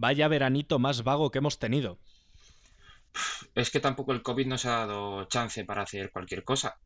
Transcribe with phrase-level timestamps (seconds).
[0.00, 1.98] Vaya veranito más vago que hemos tenido.
[3.56, 6.78] Es que tampoco el COVID nos ha dado chance para hacer cualquier cosa.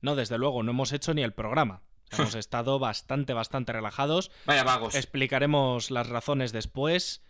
[0.00, 1.82] No, desde luego, no hemos hecho ni el programa.
[2.10, 4.30] Hemos estado bastante, bastante relajados.
[4.44, 4.94] Vaya vagos.
[4.94, 7.24] Explicaremos las razones después.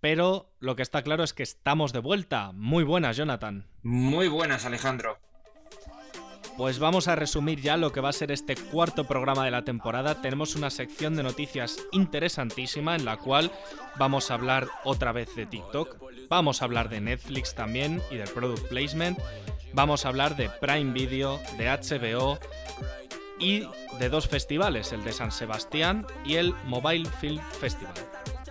[0.00, 2.52] Pero lo que está claro es que estamos de vuelta.
[2.52, 3.68] Muy buenas, Jonathan.
[3.82, 5.18] Muy buenas, Alejandro.
[6.56, 9.64] Pues vamos a resumir ya lo que va a ser este cuarto programa de la
[9.64, 10.22] temporada.
[10.22, 13.50] Tenemos una sección de noticias interesantísima en la cual
[13.98, 15.96] vamos a hablar otra vez de TikTok,
[16.30, 19.18] vamos a hablar de Netflix también y del product placement,
[19.74, 22.38] vamos a hablar de Prime Video, de HBO
[23.38, 27.94] y de dos festivales, el de San Sebastián y el Mobile Film Festival.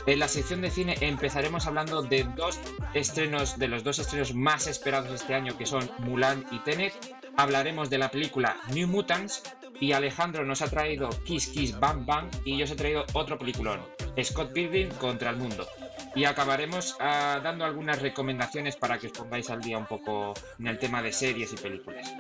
[0.08, 2.60] En la sección de cine empezaremos hablando de dos
[2.94, 6.94] estrenos, de los dos estrenos más esperados este año, que son Mulan y Tenet.
[7.38, 9.44] Hablaremos de la película New Mutants
[9.80, 13.38] y Alejandro nos ha traído Kiss Kiss Bang Bang y yo os he traído otro
[13.38, 13.82] peliculón,
[14.24, 15.68] Scott Pilgrim contra el mundo.
[16.16, 20.68] Y acabaremos ah, dando algunas recomendaciones para que os pongáis al día un poco en
[20.68, 22.14] el tema de series y películas.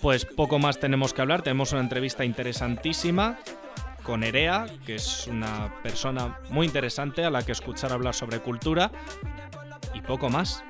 [0.00, 3.38] Pues poco más tenemos que hablar, tenemos una entrevista interesantísima
[4.04, 8.92] con Erea, que es una persona muy interesante a la que escuchar hablar sobre cultura
[9.94, 10.62] y poco más.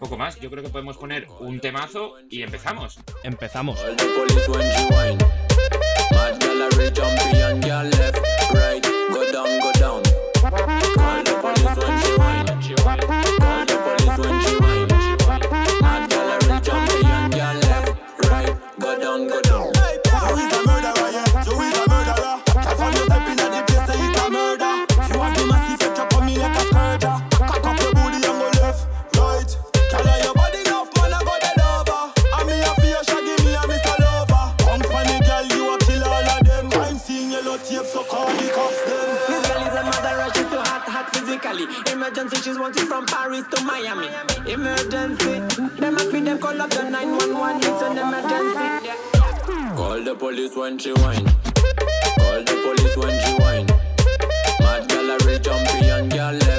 [0.00, 2.98] Poco más, yo creo que podemos poner un temazo y empezamos.
[3.22, 3.78] Empezamos.
[41.92, 44.08] Emergency, she's wanted from Paris to Miami.
[44.50, 45.40] Emergency,
[45.78, 47.56] them a feed them call up the 911.
[47.56, 48.90] It's an emergency.
[49.76, 51.26] Call the police when she whine.
[52.18, 53.66] Call the police when she whine.
[54.60, 56.49] Mad gal a real champion, girl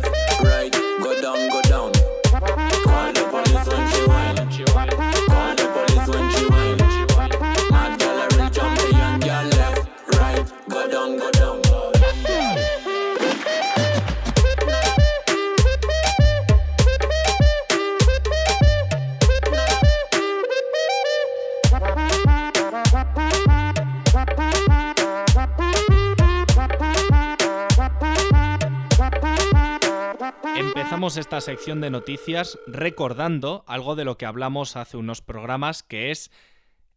[31.17, 36.31] Esta sección de noticias recordando algo de lo que hablamos hace unos programas, que es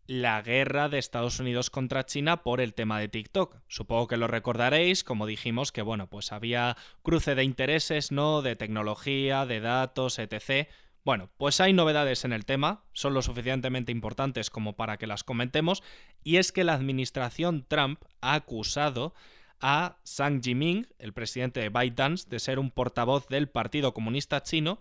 [0.07, 3.57] la guerra de Estados Unidos contra China por el tema de TikTok.
[3.67, 8.41] Supongo que lo recordaréis, como dijimos que bueno, pues había cruce de intereses, ¿no?
[8.41, 10.69] De tecnología, de datos, etc.
[11.05, 15.25] Bueno, pues hay novedades en el tema, son lo suficientemente importantes como para que las
[15.25, 15.83] comentemos,
[16.23, 19.13] y es que la administración Trump ha acusado
[19.61, 24.81] a Zhang Jiming, el presidente de ByteDance, de ser un portavoz del Partido Comunista Chino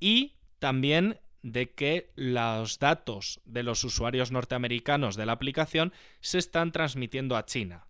[0.00, 6.72] y también de que los datos de los usuarios norteamericanos de la aplicación se están
[6.72, 7.86] transmitiendo a China.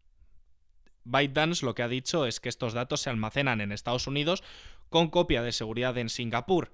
[1.04, 4.43] ByteDance lo que ha dicho es que estos datos se almacenan en Estados Unidos
[4.91, 6.72] con copia de seguridad en Singapur,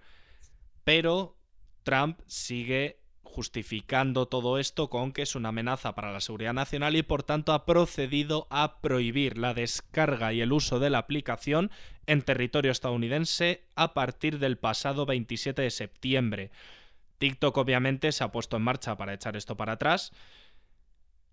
[0.82, 1.38] pero
[1.84, 3.03] Trump sigue
[3.34, 7.52] justificando todo esto con que es una amenaza para la seguridad nacional y por tanto
[7.52, 11.72] ha procedido a prohibir la descarga y el uso de la aplicación
[12.06, 16.50] en territorio estadounidense a partir del pasado 27 de septiembre.
[17.18, 20.12] TikTok obviamente se ha puesto en marcha para echar esto para atrás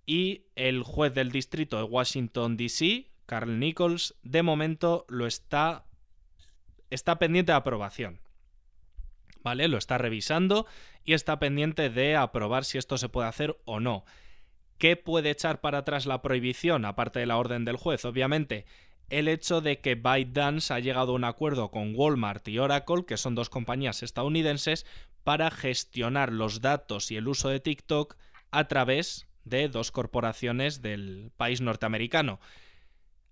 [0.08, 5.86] y el juez del distrito de Washington DC, Carl Nichols, de momento lo está
[6.90, 8.20] está pendiente de aprobación.
[9.44, 9.68] ¿Vale?
[9.68, 10.68] Lo está revisando
[11.04, 14.06] y está pendiente de aprobar si esto se puede hacer o no.
[14.78, 18.06] ¿Qué puede echar para atrás la prohibición, aparte de la orden del juez?
[18.06, 18.66] Obviamente,
[19.10, 23.18] el hecho de que ByteDance ha llegado a un acuerdo con Walmart y Oracle, que
[23.18, 24.86] son dos compañías estadounidenses,
[25.24, 28.16] para gestionar los datos y el uso de TikTok
[28.52, 32.40] a través de dos corporaciones del país norteamericano.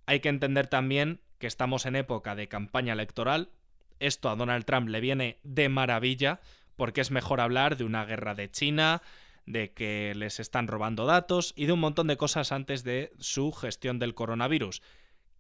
[0.05, 3.49] Hay que entender también que estamos en época de campaña electoral.
[3.99, 6.39] Esto a Donald Trump le viene de maravilla
[6.75, 9.01] porque es mejor hablar de una guerra de China,
[9.45, 13.51] de que les están robando datos y de un montón de cosas antes de su
[13.51, 14.81] gestión del coronavirus.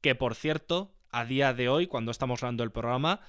[0.01, 3.21] Que por cierto, a día de hoy, cuando estamos hablando del programa,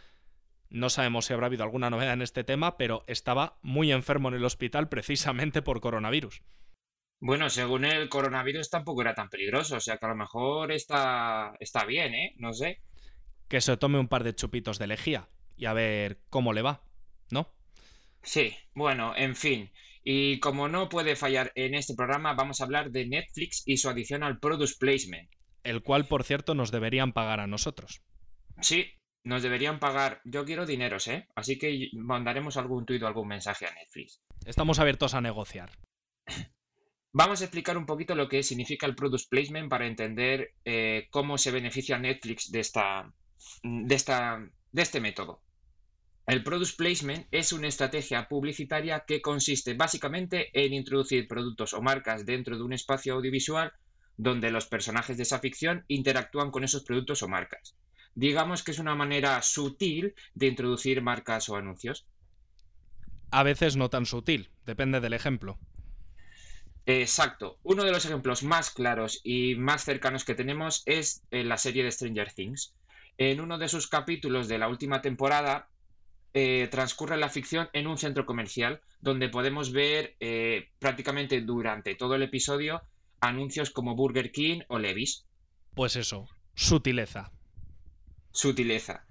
[0.71, 4.35] no sabemos si habrá habido alguna novedad en este tema, pero estaba muy enfermo en
[4.35, 6.43] el hospital precisamente por coronavirus.
[7.21, 11.55] Bueno, según el coronavirus tampoco era tan peligroso, o sea que a lo mejor está,
[11.61, 12.35] está bien, ¿eh?
[12.39, 12.81] No sé.
[13.51, 16.85] Que se tome un par de chupitos de lejía y a ver cómo le va,
[17.31, 17.53] ¿no?
[18.23, 19.73] Sí, bueno, en fin.
[20.05, 23.89] Y como no puede fallar en este programa, vamos a hablar de Netflix y su
[23.91, 25.29] adición al Product Placement.
[25.65, 28.03] El cual, por cierto, nos deberían pagar a nosotros.
[28.61, 28.87] Sí,
[29.25, 30.21] nos deberían pagar.
[30.25, 31.27] Yo quiero dineros, ¿eh?
[31.35, 34.23] Así que mandaremos algún tuit o algún mensaje a Netflix.
[34.47, 35.73] Estamos abiertos a negociar.
[37.13, 41.37] Vamos a explicar un poquito lo que significa el Product Placement para entender eh, cómo
[41.37, 43.13] se beneficia Netflix de, esta,
[43.63, 45.43] de, esta, de este método.
[46.27, 52.25] El Product Placement es una estrategia publicitaria que consiste básicamente en introducir productos o marcas
[52.25, 53.73] dentro de un espacio audiovisual
[54.17, 57.75] donde los personajes de esa ficción interactúan con esos productos o marcas.
[58.15, 62.07] Digamos que es una manera sutil de introducir marcas o anuncios.
[63.31, 65.59] A veces no tan sutil, depende del ejemplo.
[66.87, 67.59] Exacto.
[67.63, 71.85] Uno de los ejemplos más claros y más cercanos que tenemos es en la serie
[71.85, 72.75] de Stranger Things.
[73.19, 75.69] En uno de sus capítulos de la última temporada
[76.33, 82.15] eh, transcurre la ficción en un centro comercial donde podemos ver eh, prácticamente durante todo
[82.15, 82.83] el episodio
[83.21, 85.27] anuncios como Burger King o Levis.
[85.75, 87.33] Pues eso, sutileza.
[88.33, 89.07] Sutileza.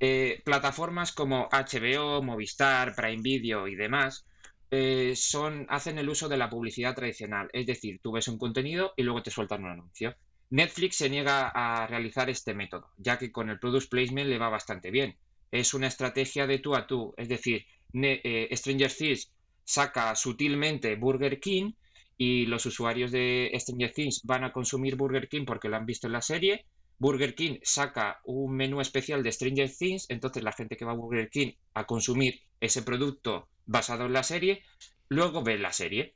[0.00, 4.26] Eh, plataformas como HBO, Movistar, Prime Video y demás
[4.74, 8.94] eh, son, hacen el uso de la publicidad tradicional, es decir, tú ves un contenido
[8.96, 10.16] y luego te sueltan un anuncio.
[10.52, 14.50] Netflix se niega a realizar este método, ya que con el Product Placement le va
[14.50, 15.16] bastante bien.
[15.50, 17.64] Es una estrategia de tú a tú, es decir,
[17.94, 19.32] eh, Stranger Things
[19.64, 21.72] saca sutilmente Burger King
[22.18, 26.06] y los usuarios de Stranger Things van a consumir Burger King porque lo han visto
[26.06, 26.66] en la serie.
[26.98, 30.96] Burger King saca un menú especial de Stranger Things, entonces la gente que va a
[30.96, 34.62] Burger King a consumir ese producto basado en la serie,
[35.08, 36.14] luego ve la serie.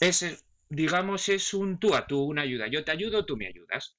[0.00, 0.36] Ese,
[0.70, 2.68] digamos, es un tú a tú, una ayuda.
[2.68, 3.96] Yo te ayudo, tú me ayudas.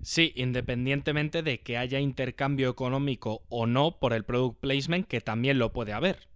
[0.00, 5.58] Sí, independientemente de que haya intercambio económico o no por el product placement, que también
[5.58, 6.28] lo puede haber.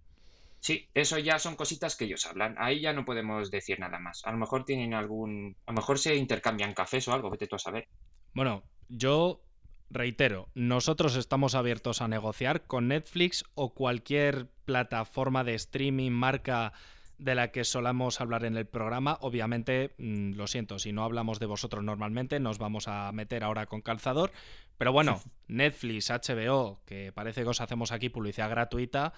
[0.59, 2.55] Sí, eso ya son cositas que ellos hablan.
[2.57, 4.21] Ahí ya no podemos decir nada más.
[4.25, 5.55] A lo mejor tienen algún.
[5.65, 7.87] A lo mejor se intercambian cafés o algo, vete tú a saber.
[8.33, 9.43] Bueno, yo
[9.89, 16.73] reitero, nosotros estamos abiertos a negociar con Netflix o cualquier plataforma de streaming, marca
[17.17, 19.17] de la que solamos hablar en el programa.
[19.21, 23.65] Obviamente, mm, lo siento, si no hablamos de vosotros normalmente, nos vamos a meter ahora
[23.65, 24.31] con calzador.
[24.77, 29.13] Pero bueno, Netflix, HBO, que parece que os hacemos aquí publicidad gratuita,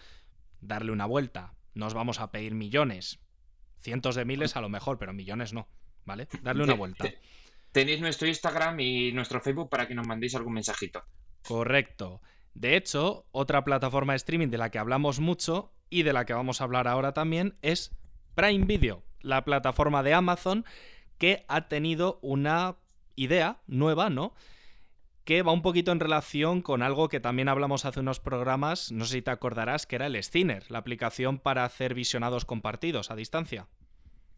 [0.61, 1.53] darle una vuelta.
[1.73, 3.19] Nos vamos a pedir millones.
[3.81, 5.67] Cientos de miles a lo mejor, pero millones no.
[6.05, 6.27] ¿Vale?
[6.41, 7.05] Darle una vuelta.
[7.71, 11.03] Tenéis nuestro Instagram y nuestro Facebook para que nos mandéis algún mensajito.
[11.45, 12.21] Correcto.
[12.55, 16.33] De hecho, otra plataforma de streaming de la que hablamos mucho y de la que
[16.33, 17.91] vamos a hablar ahora también es
[18.33, 20.65] Prime Video, la plataforma de Amazon
[21.17, 22.77] que ha tenido una
[23.15, 24.33] idea nueva, ¿no?
[25.25, 29.03] Que va un poquito en relación con algo que también hablamos hace unos programas, no
[29.03, 33.17] sé si te acordarás, que era el Sciner, la aplicación para hacer visionados compartidos a
[33.17, 33.67] distancia.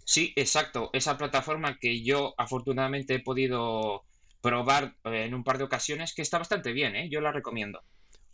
[0.06, 0.90] Sí, exacto.
[0.94, 4.06] Esa plataforma que yo afortunadamente he podido
[4.42, 7.10] probar eh, en un par de ocasiones, que está bastante bien, ¿eh?
[7.10, 7.84] Yo la recomiendo.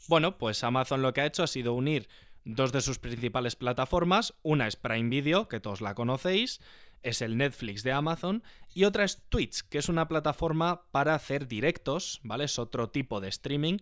[0.07, 2.09] Bueno, pues Amazon lo que ha hecho ha sido unir
[2.43, 4.33] dos de sus principales plataformas.
[4.43, 6.59] Una es Prime Video, que todos la conocéis,
[7.03, 11.47] es el Netflix de Amazon, y otra es Twitch, que es una plataforma para hacer
[11.47, 12.45] directos, ¿vale?
[12.45, 13.77] Es otro tipo de streaming,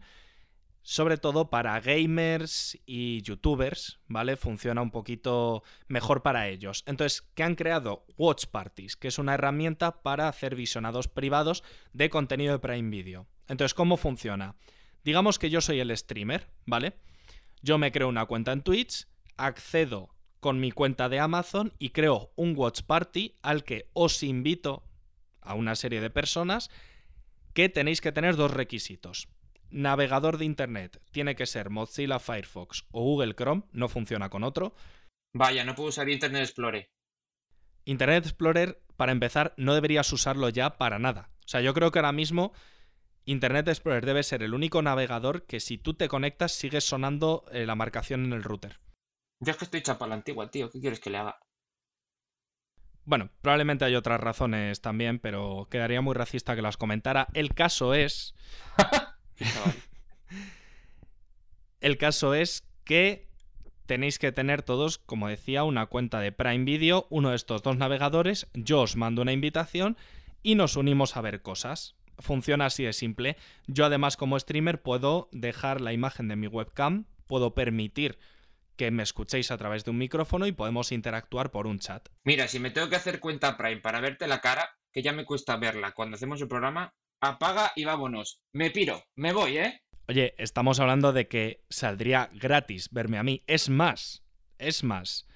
[0.83, 4.37] sobre todo para gamers y youtubers, ¿vale?
[4.37, 6.83] Funciona un poquito mejor para ellos.
[6.85, 8.05] Entonces, ¿qué han creado?
[8.17, 11.63] Watch Parties, que es una herramienta para hacer visionados privados
[11.93, 13.27] de contenido de Prime Video.
[13.47, 14.55] Entonces, ¿cómo funciona?
[15.03, 16.93] Digamos que yo soy el streamer, ¿vale?
[17.61, 22.31] Yo me creo una cuenta en Twitch, accedo con mi cuenta de Amazon y creo
[22.35, 24.83] un watch party al que os invito
[25.41, 26.69] a una serie de personas
[27.53, 29.27] que tenéis que tener dos requisitos.
[29.69, 34.75] Navegador de Internet tiene que ser Mozilla Firefox o Google Chrome, no funciona con otro.
[35.33, 36.89] Vaya, no puedo usar Internet Explorer.
[37.85, 41.29] Internet Explorer, para empezar, no deberías usarlo ya para nada.
[41.45, 42.53] O sea, yo creo que ahora mismo
[43.31, 47.65] Internet Explorer debe ser el único navegador que si tú te conectas sigue sonando eh,
[47.65, 48.79] la marcación en el router.
[49.39, 50.69] Yo es que estoy chapa la antigua, tío.
[50.69, 51.39] ¿Qué quieres que le haga?
[53.05, 57.27] Bueno, probablemente hay otras razones también, pero quedaría muy racista que las comentara.
[57.33, 58.35] El caso es.
[61.79, 63.29] el caso es que
[63.85, 67.77] tenéis que tener todos, como decía, una cuenta de Prime Video, uno de estos dos
[67.77, 68.47] navegadores.
[68.53, 69.95] Yo os mando una invitación
[70.43, 73.37] y nos unimos a ver cosas funciona así de simple.
[73.67, 78.17] Yo además como streamer puedo dejar la imagen de mi webcam, puedo permitir
[78.75, 82.09] que me escuchéis a través de un micrófono y podemos interactuar por un chat.
[82.23, 85.25] Mira, si me tengo que hacer cuenta Prime para verte la cara, que ya me
[85.25, 88.41] cuesta verla cuando hacemos el programa, apaga y vámonos.
[88.53, 89.81] Me piro, me voy, ¿eh?
[90.07, 93.43] Oye, estamos hablando de que saldría gratis verme a mí.
[93.47, 94.23] Es más,
[94.57, 95.27] es más.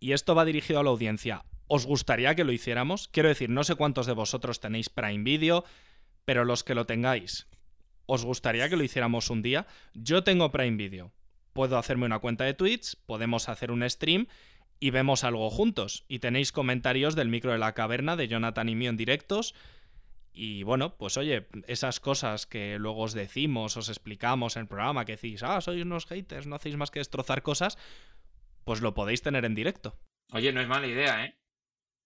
[0.00, 1.44] Y esto va dirigido a la audiencia.
[1.68, 3.08] ¿Os gustaría que lo hiciéramos?
[3.08, 5.64] Quiero decir, no sé cuántos de vosotros tenéis Prime Video,
[6.24, 7.48] pero los que lo tengáis,
[8.06, 9.66] ¿os gustaría que lo hiciéramos un día?
[9.94, 11.12] Yo tengo Prime Video.
[11.52, 14.26] Puedo hacerme una cuenta de Twitch, podemos hacer un stream
[14.78, 16.04] y vemos algo juntos.
[16.06, 19.54] Y tenéis comentarios del micro de la caverna de Jonathan y mío en directos.
[20.32, 25.04] Y bueno, pues oye, esas cosas que luego os decimos, os explicamos en el programa,
[25.04, 27.78] que decís, ah, sois unos haters, no hacéis más que destrozar cosas,
[28.64, 29.98] pues lo podéis tener en directo.
[30.32, 31.34] Oye, no es mala idea, ¿eh?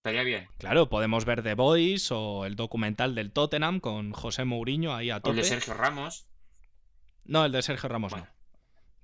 [0.00, 0.48] Estaría bien.
[0.56, 5.20] Claro, podemos ver The Voice o el documental del Tottenham con José Mourinho ahí a
[5.20, 5.28] tope.
[5.28, 6.26] O el de Sergio Ramos.
[7.24, 8.26] No, el de Sergio Ramos no.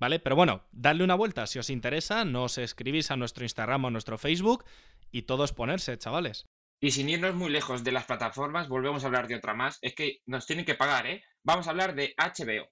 [0.01, 0.21] ¿Vale?
[0.21, 3.91] Pero bueno, dadle una vuelta si os interesa, nos escribís a nuestro Instagram o a
[3.91, 4.65] nuestro Facebook
[5.11, 6.47] y todos ponerse, chavales.
[6.81, 9.79] Y sin irnos muy lejos de las plataformas, volvemos a hablar de otra más.
[9.83, 11.23] Es que nos tienen que pagar, ¿eh?
[11.43, 12.71] Vamos a hablar de HBO.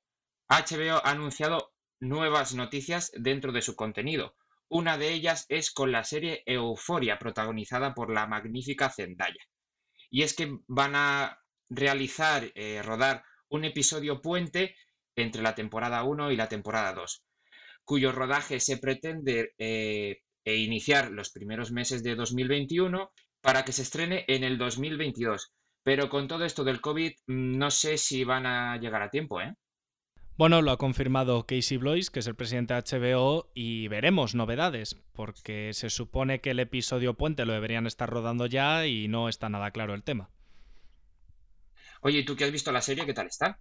[0.48, 4.34] HBO ha anunciado nuevas noticias dentro de su contenido.
[4.68, 9.44] Una de ellas es con la serie Euforia, protagonizada por la magnífica Zendaya.
[10.10, 14.74] Y es que van a realizar, eh, rodar un episodio puente
[15.16, 17.24] entre la temporada 1 y la temporada 2,
[17.84, 23.82] cuyo rodaje se pretende eh, e iniciar los primeros meses de 2021 para que se
[23.82, 25.52] estrene en el 2022.
[25.82, 29.40] Pero con todo esto del COVID, mm, no sé si van a llegar a tiempo,
[29.40, 29.54] ¿eh?
[30.36, 34.96] Bueno, lo ha confirmado Casey Blois, que es el presidente de HBO, y veremos novedades,
[35.12, 39.48] porque se supone que el episodio puente lo deberían estar rodando ya y no está
[39.48, 40.30] nada claro el tema.
[42.00, 43.06] Oye, ¿y tú que has visto la serie?
[43.06, 43.60] ¿Qué tal está?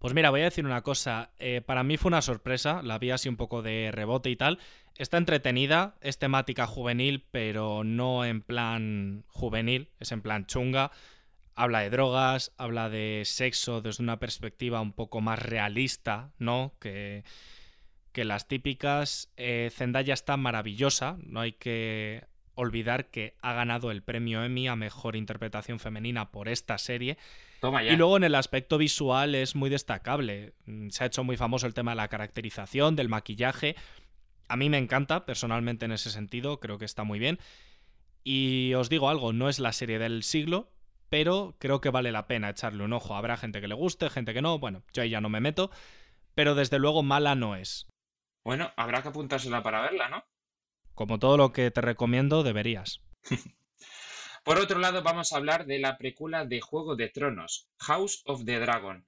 [0.00, 1.30] Pues mira, voy a decir una cosa.
[1.38, 4.58] Eh, para mí fue una sorpresa, la vi así un poco de rebote y tal.
[4.96, 10.90] Está entretenida, es temática juvenil, pero no en plan juvenil, es en plan chunga.
[11.54, 16.74] Habla de drogas, habla de sexo desde una perspectiva un poco más realista, ¿no?
[16.80, 17.24] Que,
[18.12, 19.30] que las típicas.
[19.36, 24.76] Eh, Zendaya está maravillosa, no hay que olvidar que ha ganado el premio Emmy a
[24.76, 27.18] mejor interpretación femenina por esta serie.
[27.88, 30.52] Y luego en el aspecto visual es muy destacable.
[30.66, 33.76] Mm, se ha hecho muy famoso el tema de la caracterización, del maquillaje.
[34.48, 37.38] A mí me encanta personalmente en ese sentido, creo que está muy bien.
[38.24, 40.70] Y os digo algo, no es la serie del siglo,
[41.12, 43.14] pero creo que vale la pena echarle un ojo.
[43.14, 45.70] Habrá gente que le guste, gente que no, bueno, yo ahí ya no me meto,
[46.34, 47.86] pero desde luego mala no es.
[48.42, 50.24] Bueno, habrá que apuntársela para verla, ¿no?
[50.94, 53.02] Como todo lo que te recomiendo, deberías.
[54.42, 58.46] Por otro lado, vamos a hablar de la precuela de Juego de Tronos, House of
[58.46, 59.06] the Dragon.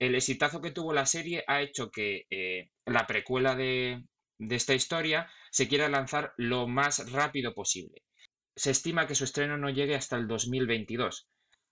[0.00, 4.02] El exitazo que tuvo la serie ha hecho que eh, la precuela de,
[4.38, 8.02] de esta historia se quiera lanzar lo más rápido posible.
[8.56, 11.28] Se estima que su estreno no llegue hasta el 2022.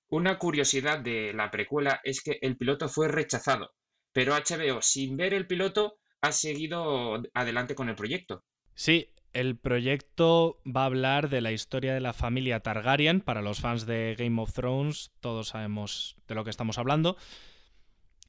[0.08, 3.72] Una curiosidad de la precuela es que el piloto fue rechazado,
[4.12, 8.44] pero HBO, sin ver el piloto, ha seguido adelante con el proyecto.
[8.74, 13.20] Sí, el proyecto va a hablar de la historia de la familia Targaryen.
[13.20, 17.16] Para los fans de Game of Thrones, todos sabemos de lo que estamos hablando.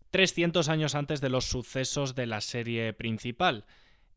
[0.09, 3.65] 300 años antes de los sucesos de la serie principal,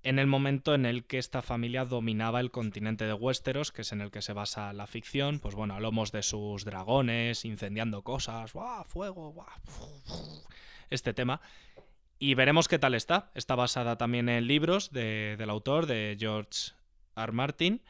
[0.02, 3.93] en el momento en el que esta familia dominaba el continente de Westeros, que es
[3.93, 8.02] en el que se basa la ficción, pues bueno, a lomos de sus dragones, incendiando
[8.02, 9.33] cosas, ¡buah, fuego!
[9.33, 9.47] ¡buah!
[10.90, 11.40] Este tema.
[12.19, 13.31] Y veremos qué tal está.
[13.35, 16.73] Está basada también en libros del autor, de George
[17.17, 17.33] R.
[17.33, 17.83] Martin.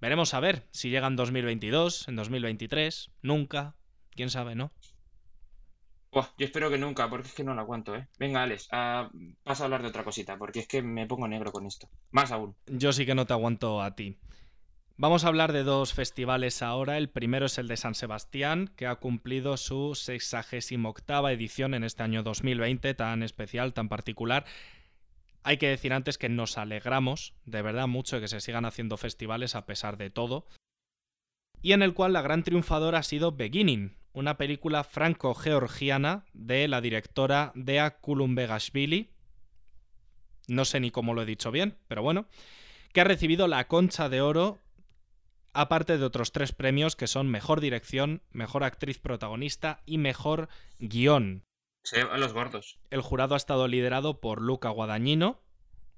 [0.00, 3.76] Veremos a ver si llega en 2022, en 2023, nunca,
[4.10, 4.72] quién sabe, ¿no?
[6.12, 8.06] Yo espero que nunca, porque es que no lo aguanto, ¿eh?
[8.18, 9.10] Venga, Alex, ah,
[9.42, 11.88] pasa a hablar de otra cosita, porque es que me pongo negro con esto.
[12.10, 12.54] Más aún.
[12.66, 14.18] Yo sí que no te aguanto a ti.
[14.98, 16.98] Vamos a hablar de dos festivales ahora.
[16.98, 22.02] El primero es el de San Sebastián, que ha cumplido su 68 edición en este
[22.02, 24.44] año 2020, tan especial, tan particular.
[25.44, 28.96] Hay que decir antes que nos alegramos de verdad mucho de que se sigan haciendo
[28.96, 30.46] festivales a pesar de todo.
[31.62, 36.80] Y en el cual la gran triunfadora ha sido Beginning, una película franco-georgiana de la
[36.80, 39.10] directora Dea Kulumbegashvili.
[40.48, 42.26] No sé ni cómo lo he dicho bien, pero bueno.
[42.92, 44.58] Que ha recibido la Concha de Oro,
[45.52, 51.44] aparte de otros tres premios que son Mejor Dirección, Mejor Actriz Protagonista y Mejor Guión.
[51.84, 52.78] Sí, a los gordos.
[52.90, 55.40] El jurado ha estado liderado por Luca Guadagnino,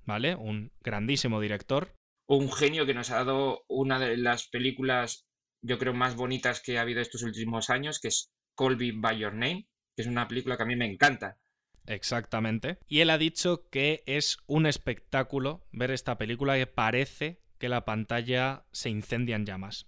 [0.04, 0.34] ¿vale?
[0.34, 1.94] Un grandísimo director.
[2.26, 5.26] Un genio que nos ha dado una de las películas,
[5.64, 9.32] yo creo, más bonitas que ha habido estos últimos años, que es Colby by Your
[9.32, 9.66] Name,
[9.96, 11.38] que es una película que a mí me encanta.
[11.86, 12.78] Exactamente.
[12.86, 17.84] Y él ha dicho que es un espectáculo ver esta película que parece que la
[17.84, 19.86] pantalla se incendia en llamas.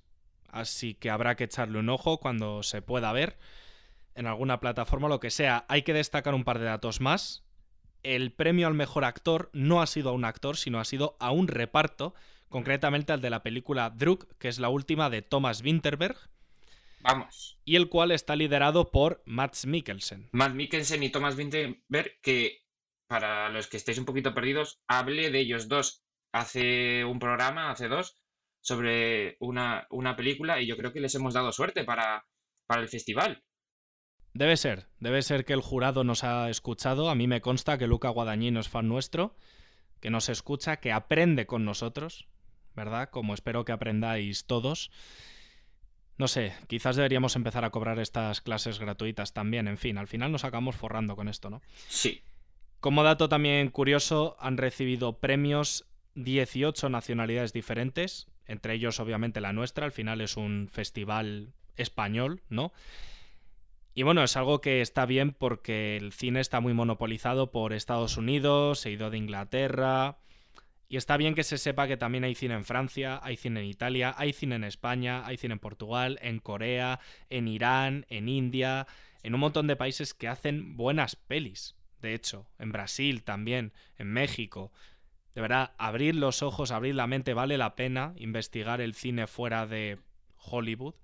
[0.48, 3.38] Así que habrá que echarle un ojo cuando se pueda ver
[4.14, 5.66] en alguna plataforma, lo que sea.
[5.68, 7.44] Hay que destacar un par de datos más.
[8.02, 11.32] El premio al mejor actor no ha sido a un actor, sino ha sido a
[11.32, 12.14] un reparto,
[12.48, 16.16] concretamente al de la película Druk, que es la última de Thomas Winterberg.
[17.00, 17.58] Vamos.
[17.64, 20.28] Y el cual está liderado por Matt Mikkelsen.
[20.32, 22.62] Matt Mikkelsen y Thomas Winterberg, que
[23.06, 27.88] para los que estéis un poquito perdidos, hablé de ellos dos hace un programa, hace
[27.88, 28.16] dos,
[28.60, 32.26] sobre una, una película y yo creo que les hemos dado suerte para,
[32.66, 33.42] para el festival.
[34.34, 37.08] Debe ser, debe ser que el jurado nos ha escuchado.
[37.08, 39.36] A mí me consta que Luca Guadagnino es fan nuestro,
[40.00, 42.28] que nos escucha, que aprende con nosotros,
[42.76, 43.10] ¿verdad?
[43.10, 44.92] Como espero que aprendáis todos.
[46.18, 49.66] No sé, quizás deberíamos empezar a cobrar estas clases gratuitas también.
[49.66, 51.60] En fin, al final nos acabamos forrando con esto, ¿no?
[51.88, 52.22] Sí.
[52.80, 59.84] Como dato también curioso, han recibido premios 18 nacionalidades diferentes, entre ellos obviamente la nuestra,
[59.84, 62.72] al final es un festival español, ¿no?
[63.94, 68.18] Y bueno, es algo que está bien porque el cine está muy monopolizado por Estados
[68.18, 70.18] Unidos, se ha ido de Inglaterra.
[70.88, 73.66] Y está bien que se sepa que también hay cine en Francia, hay cine en
[73.66, 78.86] Italia, hay cine en España, hay cine en Portugal, en Corea, en Irán, en India,
[79.22, 81.74] en un montón de países que hacen buenas pelis.
[82.00, 84.70] De hecho, en Brasil también, en México.
[85.34, 89.66] De verdad, abrir los ojos, abrir la mente, vale la pena investigar el cine fuera
[89.66, 89.98] de
[90.36, 90.94] Hollywood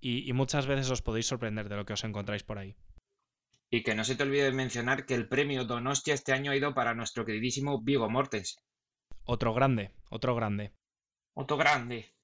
[0.00, 2.74] y, muchas veces os podéis sorprender de lo que os encontráis por ahí.
[3.70, 6.74] Y que no se te olvide mencionar que el premio Donostia este año ha ido
[6.74, 8.62] para nuestro queridísimo Vigo Mortensen.
[9.24, 10.72] Otro grande, otro grande.
[11.34, 12.14] Otro grande.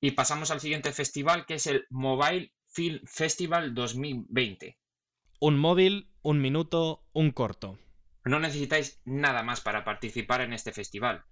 [0.00, 4.78] Y pasamos al siguiente festival que es el Mobile Film Festival 2020.
[5.40, 7.78] Un móvil, un minuto, un corto.
[8.24, 11.24] No necesitáis nada más para participar en este festival.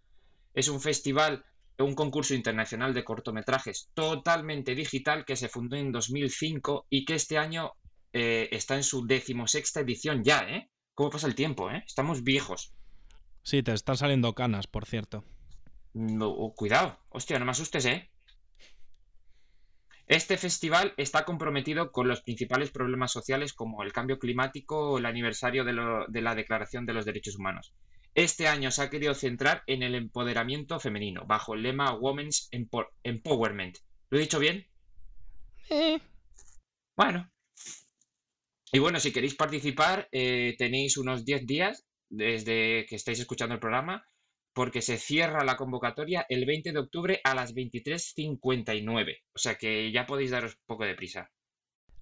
[0.54, 1.44] Es un festival
[1.82, 7.38] un concurso internacional de cortometrajes totalmente digital que se fundó en 2005 y que este
[7.38, 7.72] año
[8.12, 10.70] eh, está en su decimosexta edición ya, ¿eh?
[10.94, 11.82] ¿Cómo pasa el tiempo, eh?
[11.86, 12.74] Estamos viejos.
[13.42, 15.24] Sí, te están saliendo canas, por cierto.
[15.92, 18.10] No, oh, cuidado, hostia, no me asustes, ¿eh?
[20.06, 25.06] Este festival está comprometido con los principales problemas sociales como el cambio climático o el
[25.06, 27.74] aniversario de la Declaración de los Derechos Humanos.
[28.14, 32.48] Este año se ha querido centrar en el empoderamiento femenino, bajo el lema Women's
[33.04, 33.78] Empowerment.
[34.10, 34.66] ¿Lo he dicho bien?
[35.68, 36.00] Eh.
[36.96, 37.30] Bueno.
[38.72, 43.60] Y bueno, si queréis participar, eh, tenéis unos 10 días desde que estáis escuchando el
[43.60, 44.04] programa,
[44.52, 49.18] porque se cierra la convocatoria el 20 de octubre a las 23.59.
[49.32, 51.30] O sea que ya podéis daros un poco de prisa.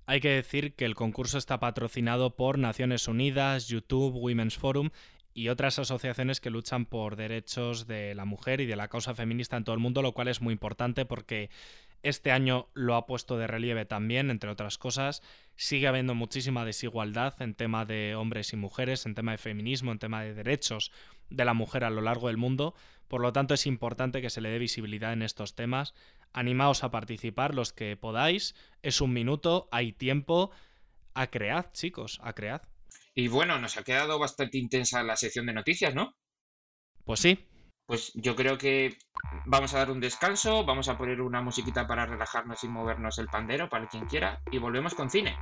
[0.07, 4.88] Hay que decir que el concurso está patrocinado por Naciones Unidas, YouTube, Women's Forum
[5.35, 9.59] y otras asociaciones que luchan por derechos de la mujer y de la causa feminista
[9.59, 11.51] en todo el mundo, lo cual es muy importante porque
[12.03, 15.23] este año lo ha puesto de relieve también, entre otras cosas.
[15.57, 19.99] Sigue habiendo muchísima desigualdad en tema de hombres y mujeres, en tema de feminismo, en
[19.99, 20.93] tema de derechos
[21.31, 22.75] de la mujer a lo largo del mundo.
[23.09, 25.95] Por lo tanto, es importante que se le dé visibilidad en estos temas.
[26.33, 28.55] Animaos a participar los que podáis.
[28.83, 30.51] Es un minuto, hay tiempo.
[31.15, 32.63] A cread, chicos, a cread.
[33.15, 36.15] Y bueno, nos ha quedado bastante intensa la sección de noticias, ¿no?
[37.05, 37.49] Pues sí.
[37.88, 38.98] Pues yo creo que
[39.46, 43.29] vamos a dar un descanso, vamos a poner una musiquita para relajarnos y movernos el
[43.29, 45.38] pandero para quien quiera y volvemos con cine.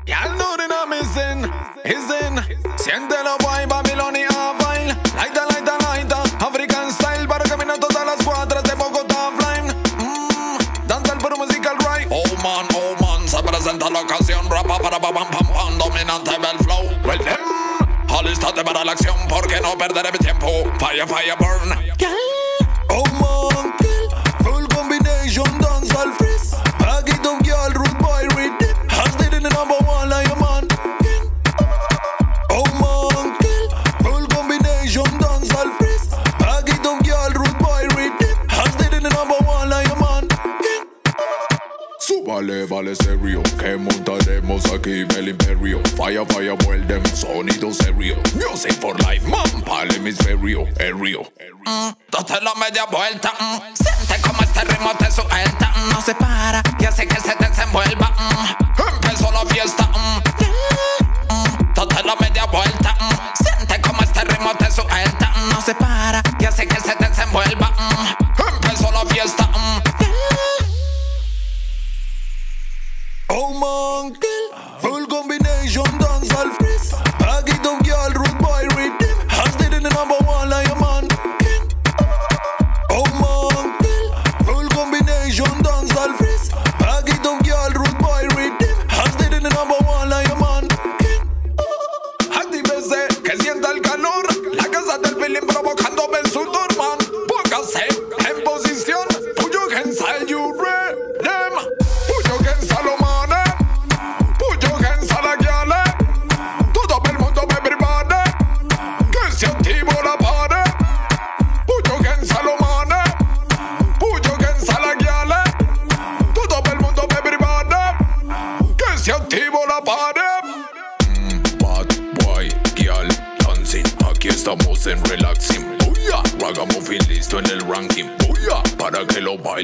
[6.39, 9.67] African style para caminar todas las cuadras de Bogotá Flying.
[9.99, 12.07] Mm, danza el puro musical right.
[12.13, 14.49] Oh man, oh man, se presenta la ocasión.
[14.49, 16.85] Rapa para pam pam pam, dominante del flow.
[17.05, 17.57] Well, them.
[18.09, 20.47] Alístate para la acción porque no perderé mi tiempo.
[20.79, 22.36] Fire, fire, burn.
[22.99, 23.86] Oh man,
[44.57, 45.81] montaremos aquí el imperio.
[45.97, 48.17] Fire, fire, vuelven, sonido serio.
[48.35, 51.23] Music for life, man, para el hemisferio, aéreo.
[51.67, 53.75] Mm, date la media vuelta, mm.
[53.75, 55.73] siente como este ritmo te suelta.
[55.77, 55.93] Mm.
[55.93, 58.15] no se para y hace que se desenvuelva.
[58.19, 59.05] Mm.
[59.05, 59.91] Empezó la fiesta.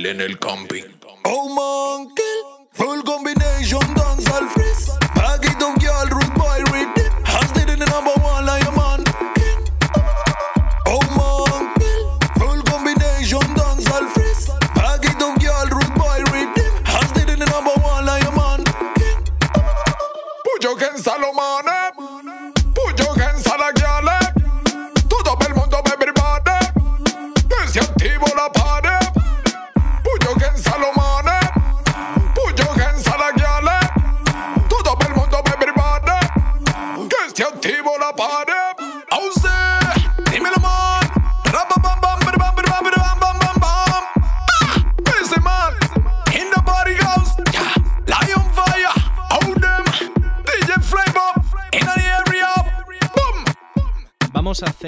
[0.07, 1.02] En el camping.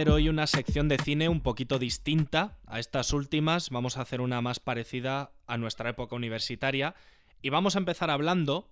[0.08, 3.70] Hoy una sección de cine un poquito distinta a estas últimas.
[3.70, 6.94] Vamos a hacer una más parecida a nuestra época universitaria.
[7.42, 8.70] Y vamos a empezar hablando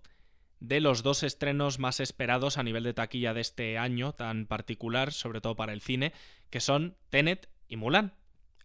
[0.61, 5.13] de los dos estrenos más esperados a nivel de taquilla de este año tan particular,
[5.13, 6.13] sobre todo para el cine,
[6.51, 8.15] que son Tenet y Mulan.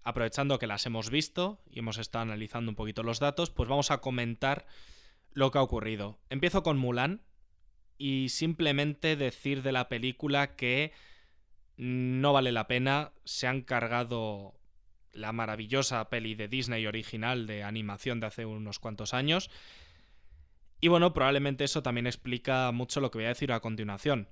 [0.04, 3.92] Aprovechando que las hemos visto y hemos estado analizando un poquito los datos, pues vamos
[3.92, 4.66] a comentar
[5.32, 6.18] lo que ha ocurrido.
[6.30, 7.22] Empiezo con Mulan
[7.98, 10.92] y simplemente decir de la película que
[11.78, 13.14] no vale la pena.
[13.24, 14.56] Se han cargado
[15.14, 19.50] la maravillosa peli de Disney original de animación de hace unos cuantos años.
[20.80, 24.28] Y bueno, probablemente eso también explica mucho lo que voy a decir a continuación.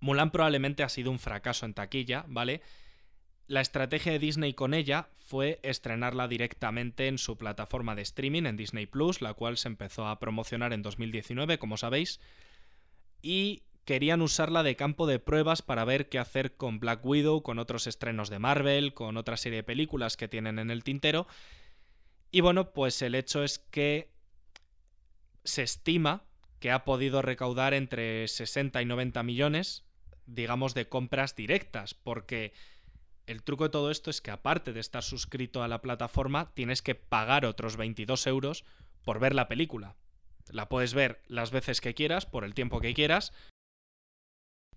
[0.00, 2.60] Mulan probablemente ha sido un fracaso en taquilla, ¿vale?
[3.46, 8.58] La estrategia de Disney con ella fue estrenarla directamente en su plataforma de streaming, en
[8.58, 12.20] Disney Plus, la cual se empezó a promocionar en 2019, como sabéis,
[13.22, 17.58] y querían usarla de campo de pruebas para ver qué hacer con Black Widow, con
[17.58, 21.26] otros estrenos de Marvel, con otra serie de películas que tienen en el tintero.
[22.30, 24.12] Y bueno, pues el hecho es que
[25.42, 26.24] se estima
[26.58, 29.86] que ha podido recaudar entre 60 y 90 millones,
[30.26, 32.52] digamos, de compras directas, porque
[33.24, 36.82] el truco de todo esto es que aparte de estar suscrito a la plataforma, tienes
[36.82, 38.66] que pagar otros 22 euros
[39.02, 39.96] por ver la película.
[40.50, 43.32] La puedes ver las veces que quieras, por el tiempo que quieras,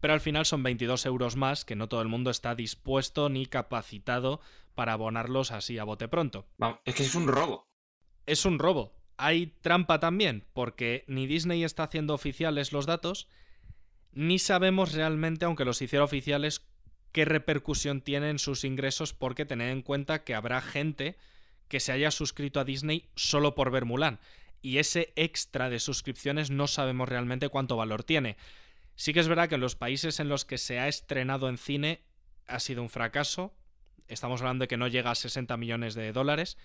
[0.01, 3.45] pero al final son 22 euros más que no todo el mundo está dispuesto ni
[3.45, 4.41] capacitado
[4.75, 6.47] para abonarlos así a bote pronto.
[6.83, 7.69] Es que es un robo.
[8.25, 8.93] Es un robo.
[9.17, 13.27] Hay trampa también, porque ni Disney está haciendo oficiales los datos,
[14.11, 16.65] ni sabemos realmente, aunque los hiciera oficiales,
[17.11, 21.15] qué repercusión tienen sus ingresos, porque tened en cuenta que habrá gente
[21.67, 24.19] que se haya suscrito a Disney solo por ver Mulan.
[24.63, 28.37] Y ese extra de suscripciones no sabemos realmente cuánto valor tiene.
[28.95, 31.57] Sí que es verdad que en los países en los que se ha estrenado en
[31.57, 32.03] cine
[32.47, 33.53] ha sido un fracaso.
[34.07, 36.57] Estamos hablando de que no llega a 60 millones de dólares.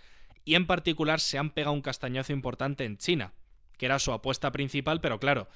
[0.44, 3.32] Y en particular se han pegado un castañazo importante en China,
[3.78, 5.48] que era su apuesta principal, pero claro,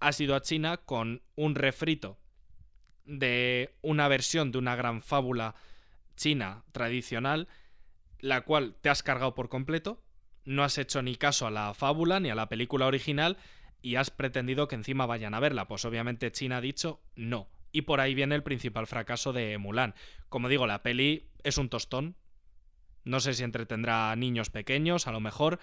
[0.00, 2.18] ha sido a China con un refrito
[3.04, 5.54] de una versión de una gran fábula
[6.14, 7.48] china tradicional,
[8.20, 10.02] la cual te has cargado por completo,
[10.44, 13.38] no has hecho ni caso a la fábula ni a la película original
[13.82, 15.68] y has pretendido que encima vayan a verla.
[15.68, 17.48] Pues obviamente China ha dicho no.
[17.72, 19.94] Y por ahí viene el principal fracaso de Mulan.
[20.28, 22.16] Como digo, la peli es un tostón.
[23.04, 25.58] No sé si entretendrá a niños pequeños, a lo mejor,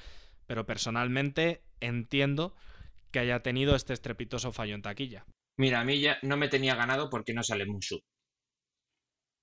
[0.45, 2.55] pero personalmente entiendo
[3.11, 5.25] que haya tenido este estrepitoso fallo en taquilla.
[5.57, 8.01] Mira, a mí ya no me tenía ganado porque no sale Mushu.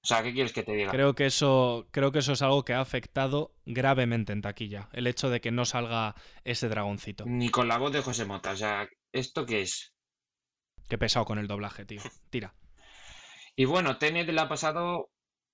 [0.05, 0.91] O sea, ¿qué quieres que te diga?
[0.91, 4.89] Creo que eso, creo que eso es algo que ha afectado gravemente en taquilla.
[4.93, 7.25] El hecho de que no salga ese dragoncito.
[7.27, 8.51] Ni con la voz de José Mota.
[8.51, 9.95] O sea, ¿esto qué es?
[10.89, 12.01] Qué pesado con el doblaje, tío.
[12.31, 12.55] Tira.
[13.55, 15.11] Y bueno, Tenet le ha pasado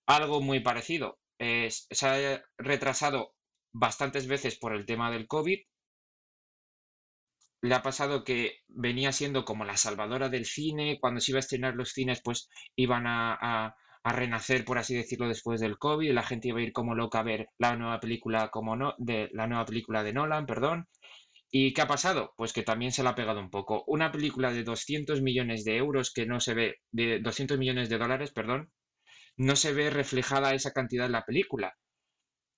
[0.06, 1.18] algo muy parecido.
[1.38, 3.34] Se ha retrasado
[3.72, 5.58] bastantes veces por el tema del COVID.
[7.60, 10.98] Le ha pasado que venía siendo como la salvadora del cine.
[11.00, 14.94] Cuando se iba a estrenar los cines, pues iban a, a- a renacer, por así
[14.94, 16.12] decirlo, después del COVID.
[16.12, 19.28] La gente iba a ir como loca a ver la nueva película como no, de
[19.32, 20.88] la nueva película de Nolan, perdón.
[21.50, 22.34] ¿Y qué ha pasado?
[22.36, 23.84] Pues que también se la ha pegado un poco.
[23.86, 27.98] Una película de 200 millones de euros que no se ve, de 200 millones de
[27.98, 28.70] dólares, perdón,
[29.36, 31.74] no se ve reflejada esa cantidad en la película.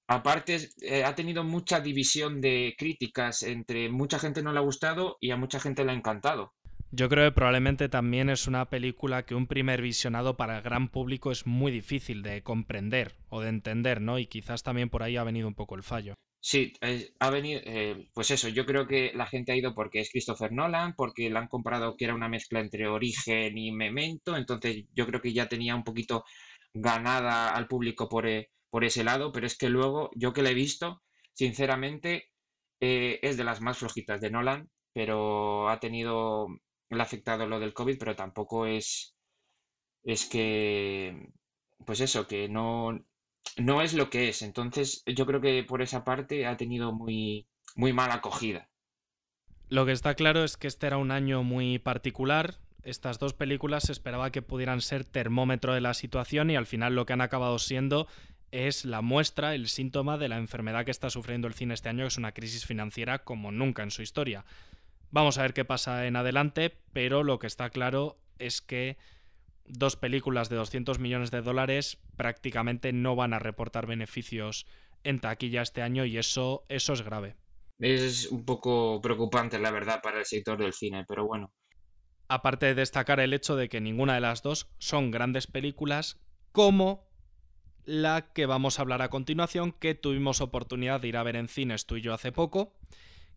[0.09, 5.17] Aparte, eh, ha tenido mucha división de críticas entre mucha gente no le ha gustado
[5.21, 6.55] y a mucha gente le ha encantado.
[6.93, 10.89] Yo creo que probablemente también es una película que un primer visionado para el gran
[10.89, 14.19] público es muy difícil de comprender o de entender, ¿no?
[14.19, 16.15] Y quizás también por ahí ha venido un poco el fallo.
[16.43, 16.73] Sí,
[17.19, 20.53] ha venido, eh, pues eso, yo creo que la gente ha ido porque es Christopher
[20.53, 25.07] Nolan, porque le han comprado que era una mezcla entre Origen y Memento, entonces yo
[25.07, 26.25] creo que ya tenía un poquito
[26.73, 30.51] ganada al público por, eh, por ese lado, pero es que luego yo que la
[30.51, 31.03] he visto,
[31.35, 32.31] sinceramente,
[32.81, 36.49] eh, es de las más flojitas de Nolan, pero ha tenido,
[36.91, 39.15] le ha afectado lo del COVID, pero tampoco es,
[40.03, 41.31] es que,
[41.87, 42.99] pues eso, que no,
[43.57, 44.43] no es lo que es.
[44.43, 48.69] Entonces, yo creo que por esa parte ha tenido muy, muy mala acogida.
[49.69, 52.59] Lo que está claro es que este era un año muy particular.
[52.83, 56.95] Estas dos películas se esperaba que pudieran ser termómetro de la situación y al final
[56.95, 58.09] lo que han acabado siendo
[58.51, 62.03] es la muestra, el síntoma de la enfermedad que está sufriendo el cine este año,
[62.03, 64.45] que es una crisis financiera como nunca en su historia.
[65.11, 68.97] Vamos a ver qué pasa en adelante, pero lo que está claro es que
[69.67, 74.67] dos películas de 200 millones de dólares prácticamente no van a reportar beneficios
[75.03, 77.37] en taquilla este año y eso, eso es grave.
[77.79, 81.53] Es un poco preocupante, la verdad, para el sector del cine, pero bueno.
[82.29, 86.21] Aparte de destacar el hecho de que ninguna de las dos son grandes películas,
[86.53, 87.09] como
[87.85, 91.49] la que vamos a hablar a continuación, que tuvimos oportunidad de ir a ver en
[91.49, 92.77] cines tú y yo hace poco,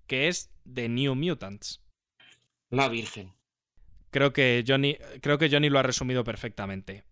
[0.08, 1.82] que es The New Mutants.
[2.70, 3.34] La Virgen.
[4.12, 7.04] Creo que Johnny, creo que Johnny lo ha resumido perfectamente.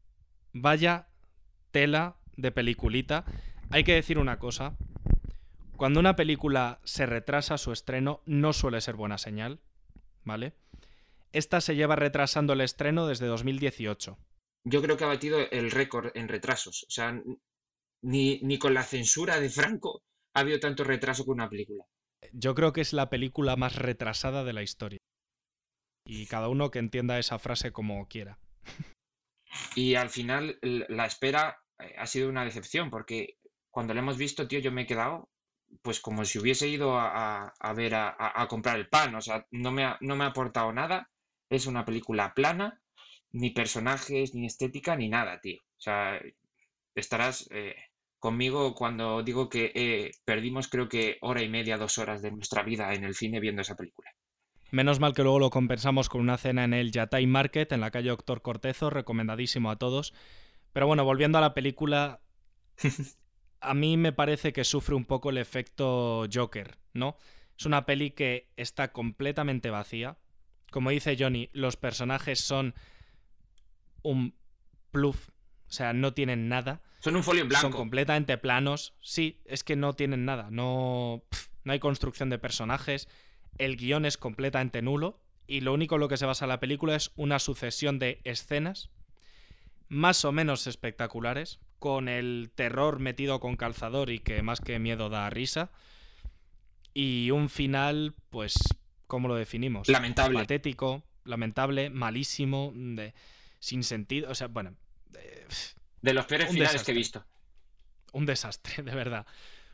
[0.53, 1.07] Vaya
[1.71, 3.25] tela de peliculita.
[3.69, 4.77] Hay que decir una cosa.
[5.77, 9.59] Cuando una película se retrasa su estreno, no suele ser buena señal.
[10.23, 10.53] ¿Vale?
[11.33, 14.17] Esta se lleva retrasando el estreno desde 2018.
[14.65, 16.83] Yo creo que ha batido el récord en retrasos.
[16.87, 17.19] O sea,
[18.03, 20.03] ni, ni con la censura de Franco
[20.35, 21.85] ha habido tanto retraso con una película.
[22.33, 24.99] Yo creo que es la película más retrasada de la historia
[26.05, 28.37] y cada uno que entienda esa frase como quiera.
[29.75, 33.37] Y al final la espera eh, ha sido una decepción, porque
[33.69, 35.29] cuando la hemos visto, tío, yo me he quedado
[35.81, 39.85] pues como si hubiese ido a, ver a, comprar el pan, o sea, no me,
[39.85, 41.09] ha, no me ha aportado nada,
[41.49, 42.81] es una película plana,
[43.31, 45.61] ni personajes, ni estética, ni nada, tío.
[45.61, 46.19] O sea,
[46.93, 47.75] estarás eh,
[48.21, 52.63] conmigo cuando digo que eh, perdimos creo que hora y media, dos horas de nuestra
[52.63, 54.11] vida en el cine viendo esa película.
[54.69, 57.91] Menos mal que luego lo compensamos con una cena en el Yatay Market, en la
[57.91, 60.13] calle Doctor Cortezo, recomendadísimo a todos.
[60.71, 62.21] Pero bueno, volviendo a la película,
[63.59, 67.17] a mí me parece que sufre un poco el efecto Joker, ¿no?
[67.57, 70.17] Es una peli que está completamente vacía.
[70.71, 72.75] Como dice Johnny, los personajes son
[74.03, 74.35] un
[74.91, 75.29] pluff,
[75.71, 76.81] o sea, no tienen nada.
[76.99, 77.63] Son un folio en blanco.
[77.63, 78.93] Son completamente planos.
[79.01, 80.49] Sí, es que no tienen nada.
[80.51, 81.23] No,
[81.63, 83.07] no hay construcción de personajes
[83.57, 86.95] el guion es completamente nulo y lo único en lo que se basa la película
[86.95, 88.89] es una sucesión de escenas
[89.89, 95.09] más o menos espectaculares, con el terror metido con calzador y que más que miedo
[95.09, 95.69] da risa,
[96.93, 98.53] y un final, pues,
[99.07, 99.89] ¿cómo lo definimos?
[99.89, 100.39] Lamentable.
[100.39, 103.13] Patético, lamentable, malísimo, de,
[103.59, 104.75] sin sentido, o sea, bueno...
[106.01, 107.25] De, los peores finales que he visto.
[108.13, 109.25] Un desastre, de verdad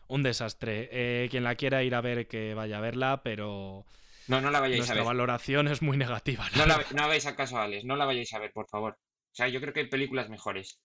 [0.07, 0.89] un desastre.
[0.91, 3.85] Eh, quien la quiera ir a ver, que vaya a verla, pero.
[4.27, 5.03] No, no la vayáis a ver.
[5.03, 6.45] valoración es muy negativa.
[6.55, 8.93] No, la, no hagáis acaso a Alex, no la vayáis a ver, por favor.
[8.93, 10.81] O sea, yo creo que hay películas mejores.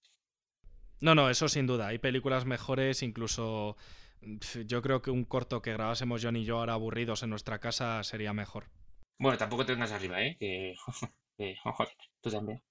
[1.00, 1.88] No, no, eso sin duda.
[1.88, 3.76] Hay películas mejores, incluso.
[4.66, 8.04] Yo creo que un corto que grabásemos John y yo ahora aburridos en nuestra casa
[8.04, 8.70] sería mejor.
[9.18, 10.36] Bueno, tampoco te vengas arriba, ¿eh?
[10.38, 10.74] Que...
[12.20, 12.62] tú también.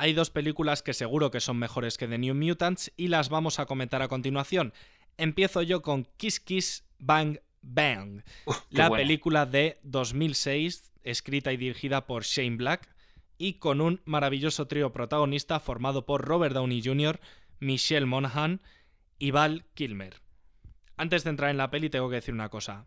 [0.00, 3.58] Hay dos películas que seguro que son mejores que The New Mutants y las vamos
[3.58, 4.72] a comentar a continuación
[5.20, 8.22] empiezo yo con Kiss Kiss Bang Bang,
[8.70, 12.88] la película de 2006, escrita y dirigida por Shane Black,
[13.36, 17.20] y con un maravilloso trío protagonista formado por Robert Downey Jr.,
[17.58, 18.62] Michelle Monaghan
[19.18, 20.22] y Val Kilmer.
[20.96, 22.86] Antes de entrar en la peli tengo que decir una cosa.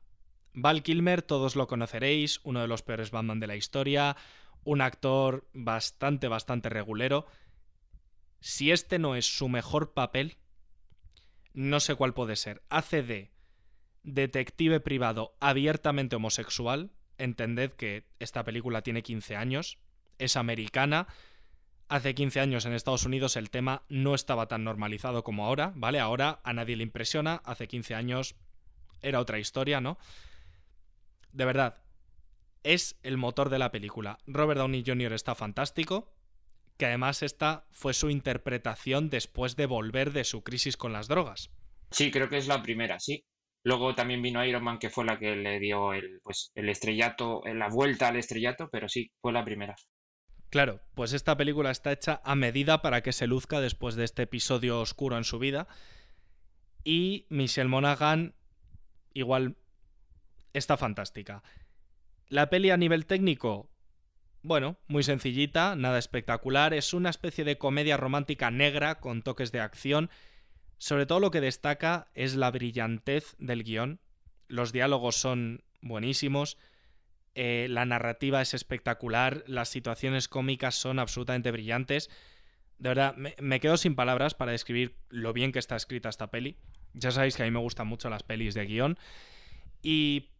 [0.54, 4.17] Val Kilmer todos lo conoceréis, uno de los peores Batman de la historia,
[4.63, 7.26] un actor bastante, bastante regulero.
[8.39, 10.38] Si este no es su mejor papel,
[11.54, 12.63] no sé cuál puede ser.
[12.69, 13.32] Hace de
[14.04, 16.91] detective privado abiertamente homosexual.
[17.17, 19.78] Entended que esta película tiene 15 años,
[20.17, 21.08] es americana.
[21.88, 25.99] Hace 15 años en Estados Unidos el tema no estaba tan normalizado como ahora, ¿vale?
[25.99, 28.36] Ahora a nadie le impresiona, hace 15 años
[29.02, 29.97] era otra historia, ¿no?
[31.34, 31.83] De verdad,
[32.63, 34.17] es el motor de la película.
[34.26, 35.13] Robert Downey Jr.
[35.13, 36.13] está fantástico,
[36.78, 41.52] que además esta fue su interpretación después de volver de su crisis con las drogas.
[41.91, 43.26] Sí, creo que es la primera, sí.
[43.63, 47.41] Luego también vino Iron Man, que fue la que le dio el, pues, el estrellato,
[47.45, 49.76] la vuelta al estrellato, pero sí, fue la primera.
[50.49, 54.23] Claro, pues esta película está hecha a medida para que se luzca después de este
[54.23, 55.67] episodio oscuro en su vida.
[56.84, 58.36] Y Michelle Monaghan
[59.13, 59.56] igual
[60.54, 61.41] está fantástica.
[62.30, 63.70] La peli a nivel técnico,
[64.42, 69.60] bueno, muy sencillita, nada espectacular, es una especie de comedia romántica negra con toques de
[69.60, 70.10] acción.
[70.78, 74.02] Sobre todo lo que destaca es la brillantez del guion.
[74.48, 76.58] Los diálogos son buenísimos,
[77.36, 82.10] eh, la narrativa es espectacular, las situaciones cómicas son absolutamente brillantes.
[82.78, 86.32] De verdad, me, me, quedo sin palabras para describir lo bien que está escrita esta
[86.32, 86.58] peli.
[86.94, 88.98] Ya sabéis que a mí me gustan mucho las pelis de guion.
[89.82, 90.33] Y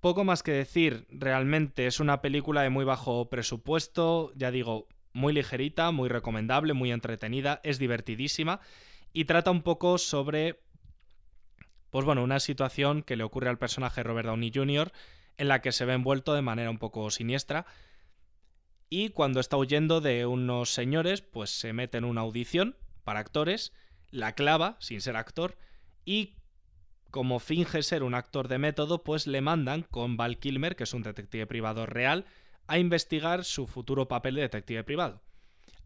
[0.00, 5.32] poco más que decir, realmente es una película de muy bajo presupuesto, ya digo, muy
[5.32, 8.60] ligerita, muy recomendable, muy entretenida, es divertidísima
[9.12, 10.60] y trata un poco sobre,
[11.90, 14.92] pues bueno, una situación que le ocurre al personaje Robert Downey Jr.
[15.36, 17.66] en la que se ve envuelto de manera un poco siniestra
[18.88, 23.72] y cuando está huyendo de unos señores, pues se mete en una audición para actores,
[24.10, 25.56] la clava sin ser actor
[26.04, 26.34] y
[27.10, 30.94] como finge ser un actor de método, pues le mandan con Val Kilmer, que es
[30.94, 32.24] un detective privado real,
[32.66, 35.22] a investigar su futuro papel de detective privado.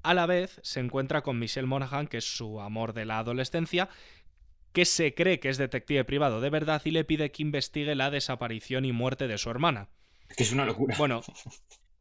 [0.03, 3.89] A la vez se encuentra con Michelle Monaghan, que es su amor de la adolescencia,
[4.73, 8.11] que se cree que es detective privado de verdad y le pide que investigue la
[8.11, 9.89] desaparición y muerte de su hermana.
[10.37, 10.95] Que es una locura.
[10.99, 11.23] Bueno,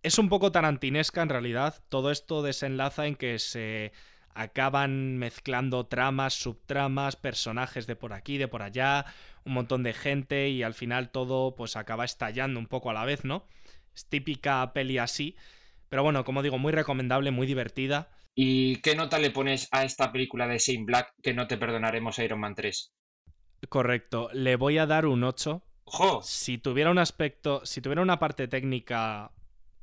[0.01, 1.81] es un poco tarantinesca en realidad.
[1.87, 3.93] Todo esto desenlaza en que se
[4.35, 9.05] acaban mezclando tramas, subtramas, personajes de por aquí, de por allá,
[9.45, 13.05] un montón de gente y al final todo pues acaba estallando un poco a la
[13.05, 13.45] vez, ¿no?
[13.95, 15.35] Es típica peli así,
[15.89, 18.09] pero bueno, como digo, muy recomendable, muy divertida.
[18.35, 22.17] ¿Y qué nota le pones a esta película de Shane Black que no te perdonaremos
[22.19, 22.91] Iron Man 3?
[23.69, 25.63] Correcto, le voy a dar un 8.
[25.85, 26.21] ¡Ojo!
[26.23, 29.31] Si tuviera un aspecto, si tuviera una parte técnica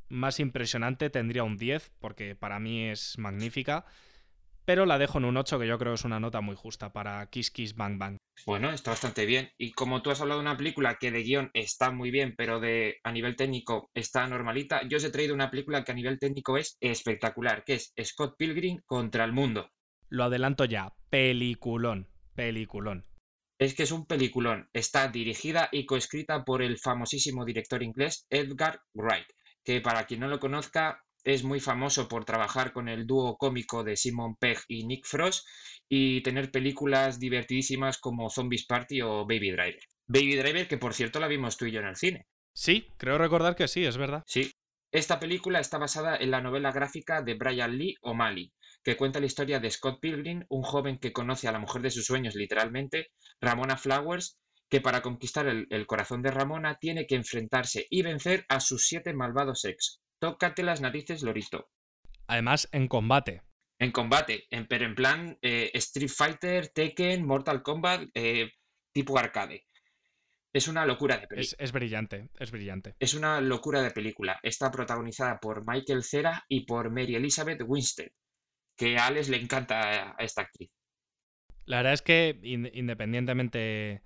[0.08, 3.86] más impresionante, tendría un 10, porque para mí es magnífica
[4.70, 6.92] pero la dejo en un 8, que yo creo que es una nota muy justa
[6.92, 8.18] para Kiss Kiss Bang Bang.
[8.46, 9.50] Bueno, está bastante bien.
[9.58, 12.60] Y como tú has hablado de una película que de guion está muy bien, pero
[12.60, 16.20] de a nivel técnico está normalita, yo os he traído una película que a nivel
[16.20, 19.72] técnico es espectacular, que es Scott Pilgrim contra el mundo.
[20.08, 23.06] Lo adelanto ya, peliculón, peliculón.
[23.58, 24.70] Es que es un peliculón.
[24.72, 29.26] Está dirigida y coescrita por el famosísimo director inglés Edgar Wright,
[29.64, 33.84] que para quien no lo conozca, es muy famoso por trabajar con el dúo cómico
[33.84, 35.46] de Simon Pegg y Nick Frost
[35.88, 39.82] y tener películas divertidísimas como Zombies Party o Baby Driver.
[40.06, 42.26] Baby Driver, que por cierto la vimos tú y yo en el cine.
[42.52, 44.22] Sí, creo recordar que sí, es verdad.
[44.26, 44.52] Sí.
[44.92, 48.52] Esta película está basada en la novela gráfica de Brian Lee O'Malley,
[48.82, 51.90] que cuenta la historia de Scott Pilgrim, un joven que conoce a la mujer de
[51.90, 53.08] sus sueños literalmente,
[53.40, 58.46] Ramona Flowers, que para conquistar el, el corazón de Ramona tiene que enfrentarse y vencer
[58.48, 61.70] a sus siete malvados ex, Tócate las narices, Lorito.
[62.26, 63.42] Además, en combate.
[63.78, 68.52] En combate, en, pero en plan eh, Street Fighter, Tekken, Mortal Kombat, eh,
[68.92, 69.66] tipo arcade.
[70.52, 71.40] Es una locura de película.
[71.40, 72.94] Es, es, brillante, es brillante.
[72.98, 74.38] Es una locura de película.
[74.42, 78.10] Está protagonizada por Michael Cera y por Mary Elizabeth Winstead,
[78.76, 80.70] que a Alex le encanta a esta actriz.
[81.64, 84.02] La verdad es que, independientemente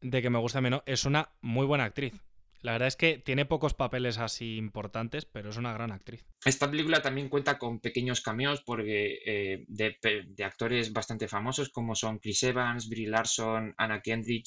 [0.00, 2.14] de que me guste menos, es una muy buena actriz.
[2.62, 6.26] La verdad es que tiene pocos papeles así importantes, pero es una gran actriz.
[6.44, 12.18] Esta película también cuenta con pequeños cameos porque, eh, de, actores bastante famosos como son
[12.18, 14.46] Chris Evans, Brie Larson, Anna Kendrick.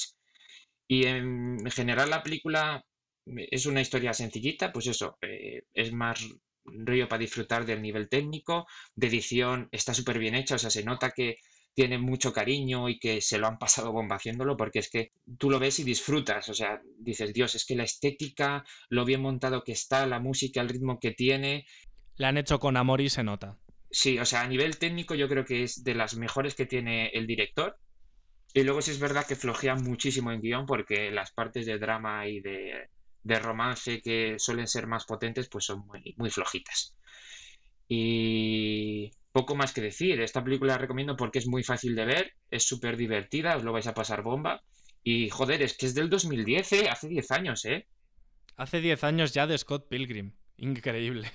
[0.88, 2.84] Y en general la película
[3.26, 6.28] es una historia sencillita, pues eso, eh, es más
[6.66, 10.84] río para disfrutar del nivel técnico, de edición, está súper bien hecha, o sea, se
[10.84, 11.38] nota que
[11.74, 15.50] tiene mucho cariño y que se lo han pasado bomba haciéndolo, porque es que tú
[15.50, 19.64] lo ves y disfrutas, o sea, dices, Dios, es que la estética, lo bien montado
[19.64, 21.66] que está, la música, el ritmo que tiene.
[22.16, 23.58] La han hecho con amor y se nota.
[23.90, 27.08] Sí, o sea, a nivel técnico yo creo que es de las mejores que tiene
[27.10, 27.78] el director.
[28.54, 32.28] Y luego sí es verdad que flojea muchísimo en guion porque las partes de drama
[32.28, 32.90] y de,
[33.24, 36.96] de romance que suelen ser más potentes pues son muy, muy flojitas.
[37.88, 40.22] Y poco más que decir.
[40.22, 43.74] Esta película la recomiendo porque es muy fácil de ver, es súper divertida, os lo
[43.74, 44.64] vais a pasar bomba.
[45.04, 46.90] Y joder, es que es del 2010, ¿eh?
[46.90, 47.88] Hace 10 años, ¿eh?
[48.56, 50.32] Hace 10 años ya de Scott Pilgrim.
[50.56, 51.30] Increíble.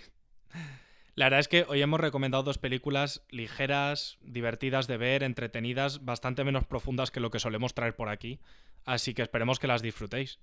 [1.14, 6.44] La verdad es que hoy hemos recomendado dos películas ligeras, divertidas de ver, entretenidas, bastante
[6.44, 8.38] menos profundas que lo que solemos traer por aquí.
[8.84, 10.38] Así que esperemos que las disfrutéis.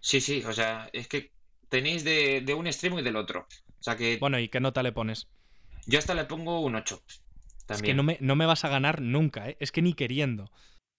[0.00, 1.30] Sí, sí, o sea, es que
[1.68, 3.46] tenéis de, de un extremo y del otro.
[3.78, 4.16] O sea que...
[4.18, 5.28] Bueno, ¿y qué nota le pones?
[5.86, 7.02] Yo hasta le pongo un 8.
[7.66, 7.70] También.
[7.70, 9.56] Es que no me, no me vas a ganar nunca, ¿eh?
[9.60, 10.50] es que ni queriendo.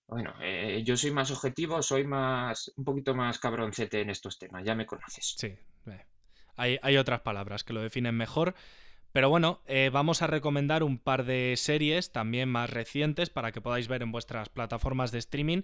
[0.08, 4.64] Bueno, eh, yo soy más objetivo, soy más un poquito más cabroncete en estos temas,
[4.64, 5.36] ya me conoces.
[5.38, 5.56] Sí,
[6.56, 8.56] hay, hay, otras palabras que lo definen mejor.
[9.12, 13.62] Pero bueno, eh, vamos a recomendar un par de series también más recientes para que
[13.62, 15.62] podáis ver en vuestras plataformas de streaming.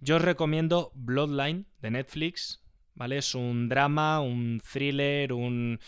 [0.00, 2.62] Yo os recomiendo Bloodline de Netflix,
[2.94, 3.18] ¿vale?
[3.18, 5.80] Es un drama, un thriller, un,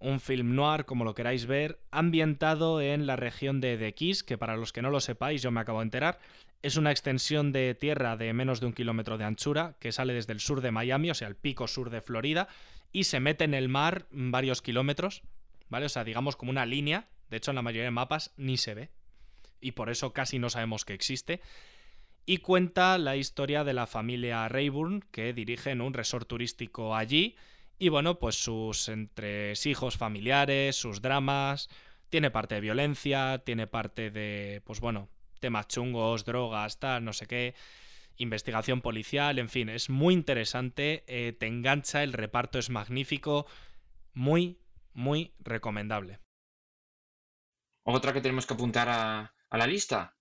[0.00, 4.38] un film noir, como lo queráis ver, ambientado en la región de The Keys, que
[4.38, 6.18] para los que no lo sepáis, yo me acabo de enterar,
[6.62, 10.32] es una extensión de tierra de menos de un kilómetro de anchura que sale desde
[10.32, 12.48] el sur de Miami, o sea, el pico sur de Florida,
[12.92, 15.22] y se mete en el mar varios kilómetros,
[15.68, 15.86] ¿vale?
[15.86, 18.74] O sea, digamos como una línea, de hecho en la mayoría de mapas ni se
[18.74, 18.90] ve,
[19.60, 21.40] y por eso casi no sabemos que existe
[22.26, 27.36] y cuenta la historia de la familia Rayburn que dirigen un resort turístico allí
[27.80, 31.68] y bueno, pues sus entresijos familiares, sus dramas,
[32.10, 35.08] tiene parte de violencia, tiene parte de, pues bueno,
[35.40, 37.54] temas chungos, drogas, tal, no sé qué,
[38.16, 43.46] investigación policial, en fin, es muy interesante, eh, te engancha, el reparto es magnífico,
[44.14, 44.60] muy,
[44.92, 46.20] muy recomendable.
[47.82, 50.14] Otra que tenemos que apuntar a, a la lista,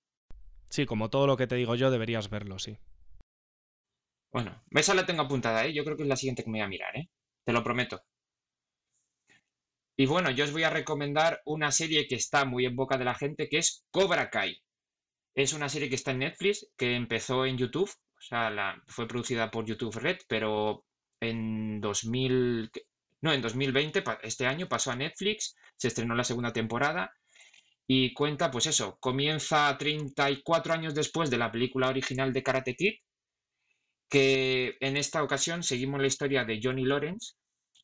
[0.70, 2.78] Sí, como todo lo que te digo yo, deberías verlo, sí.
[4.32, 5.74] Bueno, esa la tengo apuntada, ¿eh?
[5.74, 7.10] Yo creo que es la siguiente que me voy a mirar, ¿eh?
[7.49, 8.03] Te lo prometo.
[9.97, 13.05] Y bueno, yo os voy a recomendar una serie que está muy en boca de
[13.05, 14.61] la gente, que es Cobra Kai.
[15.33, 19.07] Es una serie que está en Netflix, que empezó en YouTube, o sea, la, fue
[19.07, 20.85] producida por YouTube Red, pero
[21.19, 22.69] en 2000,
[23.21, 27.11] no, en 2020, este año, pasó a Netflix, se estrenó la segunda temporada
[27.87, 32.93] y cuenta, pues eso, comienza 34 años después de la película original de Karate Kid,
[34.10, 37.36] que en esta ocasión seguimos la historia de Johnny Lawrence,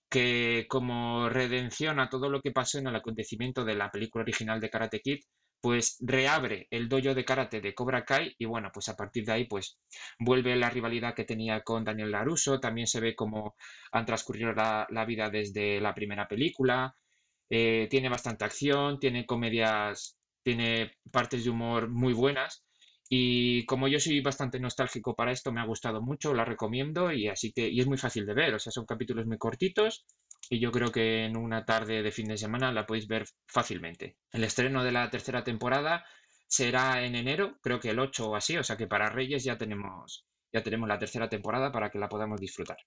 [0.10, 4.60] que como redención a todo lo que pasó en el acontecimiento de la película original
[4.62, 5.20] de Karate Kid,
[5.62, 9.32] pues reabre el dojo de karate de Cobra Kai y bueno, pues a partir de
[9.34, 9.80] ahí pues
[10.20, 13.56] vuelve la rivalidad que tenía con Daniel LaRusso, también se ve cómo
[13.92, 16.94] han transcurrido la, la vida desde la primera película,
[17.50, 22.65] eh, tiene bastante acción, tiene comedias, tiene partes de humor muy buenas.
[23.10, 27.28] Y como yo soy bastante nostálgico para esto, me ha gustado mucho, la recomiendo y
[27.28, 30.06] así que y es muy fácil de ver, o sea, son capítulos muy cortitos
[30.50, 34.18] y yo creo que en una tarde de fin de semana la podéis ver fácilmente.
[34.32, 36.04] El estreno de la tercera temporada
[36.48, 39.58] será en enero, creo que el 8 o así, o sea que para Reyes ya
[39.58, 42.78] tenemos ya tenemos la tercera temporada para que la podamos disfrutar.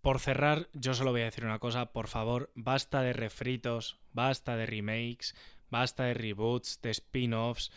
[0.00, 4.56] Por cerrar, yo solo voy a decir una cosa, por favor, basta de refritos, basta
[4.56, 5.34] de remakes,
[5.70, 7.72] basta de reboots, de spin-offs.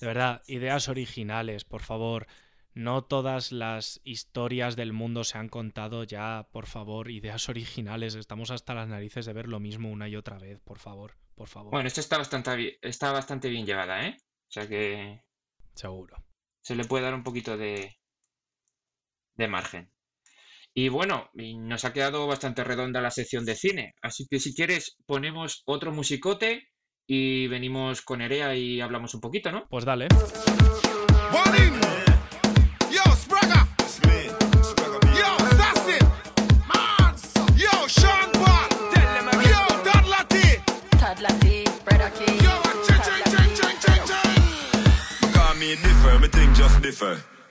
[0.00, 2.26] De verdad, ideas originales, por favor.
[2.74, 8.14] No todas las historias del mundo se han contado ya, por favor, ideas originales.
[8.14, 11.48] Estamos hasta las narices de ver lo mismo una y otra vez, por favor, por
[11.48, 11.72] favor.
[11.72, 14.16] Bueno, esto está bastante, está bastante bien llevada, ¿eh?
[14.20, 15.22] O sea que...
[15.74, 16.22] Seguro.
[16.60, 17.96] Se le puede dar un poquito de,
[19.36, 19.90] de margen.
[20.74, 23.94] Y bueno, nos ha quedado bastante redonda la sección de cine.
[24.02, 26.68] Así que si quieres, ponemos otro musicote
[27.06, 29.66] y venimos con Erea y hablamos un poquito, ¿no?
[29.68, 30.08] Pues dale.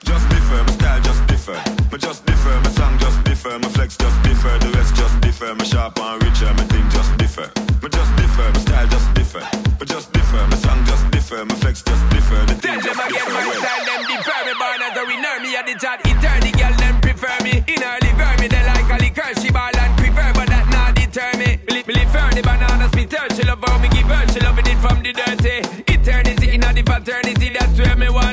[0.04, 1.35] Just differ, my style just differ.
[1.46, 3.56] My just differ, my song just differ.
[3.60, 5.54] My flex just differ, the rest just differ.
[5.54, 7.46] My sharp and richer, my thing just differ.
[7.78, 9.46] My just differ, my style just differ.
[9.78, 11.44] My just differ, my song just differ.
[11.44, 13.30] My flex just differ, the thing just differ.
[13.30, 14.38] Tell them again, my style them differ.
[14.42, 16.50] Me born as a winner, me a the chat eternity.
[16.50, 17.62] Girl them prefer me.
[17.70, 19.30] In early verb, me they like a liquor.
[19.38, 21.62] She ball and prefer, but that not deter me.
[21.86, 23.30] Believe her, the banana spit her.
[23.38, 24.26] She love how me give her.
[24.34, 25.62] She loving it from the dirty.
[25.94, 27.54] Eternity in the fraternity.
[27.54, 28.25] That's where me want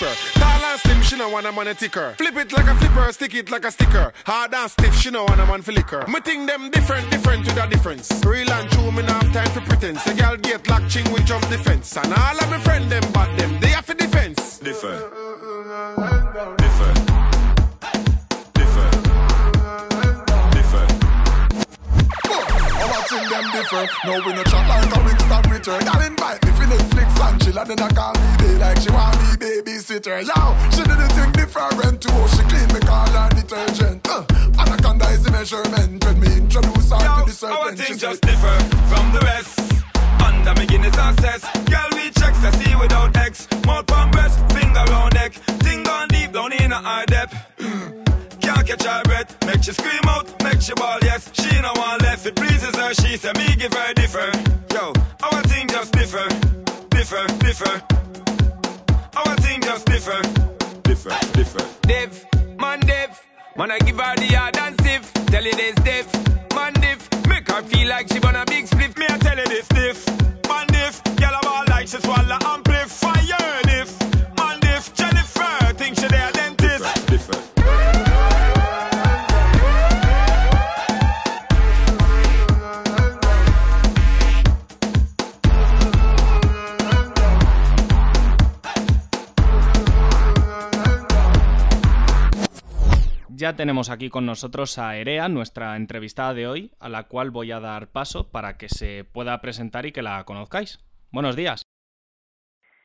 [0.00, 2.14] a clipper and slim, she know want a money ticker.
[2.16, 4.12] Flip it like a flipper, stick it like a sticker.
[4.24, 6.06] Hard and stiff, she know want a man for liquor.
[6.06, 8.10] Me think them different, different to the difference.
[8.24, 10.06] Real and true, me not have time for pretense.
[10.06, 11.96] A girl get locked, ching with jump defense.
[11.96, 13.94] And all of my friend them, but them, they have for
[23.86, 24.06] differ.
[24.06, 25.84] No, we no chat like a Winston return.
[25.84, 28.90] Y'all invite me for Netflix and chill and then I call me day like she
[28.90, 30.18] want me babysitter.
[30.22, 32.20] Yo, she did the thing different too.
[32.34, 34.06] She clean me call her detergent.
[34.08, 34.24] Uh,
[34.58, 37.58] anaconda is the measurement when me introduce her Yo, to the serpent.
[37.58, 38.56] Our thing just differ
[38.90, 39.58] from the rest.
[40.22, 41.42] Under me Guinness access.
[41.68, 43.48] Girl, we check to see without X.
[43.66, 45.32] Mouth on breast, finger round neck.
[45.64, 47.51] Thing gone deep down in a high depth.
[48.64, 49.46] Can't you breath.
[49.46, 51.28] Make you scream out, make you ball, yes.
[51.32, 52.94] She no one left, it pleases her.
[52.94, 54.30] She said me give her differ.
[54.72, 54.92] Yo,
[55.22, 56.28] our thing just differ,
[56.90, 57.82] differ, differ.
[59.16, 60.22] Our thing just differ,
[60.82, 61.66] differ, differ.
[61.88, 62.24] Div,
[62.58, 63.10] man div.
[63.56, 65.12] Man, I give her the yard and stiff.
[65.26, 67.08] Tell you this diff, man diff.
[67.26, 68.96] Make her feel like she want a big split.
[68.96, 70.06] Me, I tell this diff,
[70.48, 71.02] man diff.
[71.16, 74.00] Girl, I'm all like she swallow amplifier diff.
[74.38, 76.31] Man diff, Jennifer, think she there
[93.42, 97.50] Ya tenemos aquí con nosotros a Erea, nuestra entrevistada de hoy, a la cual voy
[97.50, 100.78] a dar paso para que se pueda presentar y que la conozcáis.
[101.10, 101.64] Buenos días.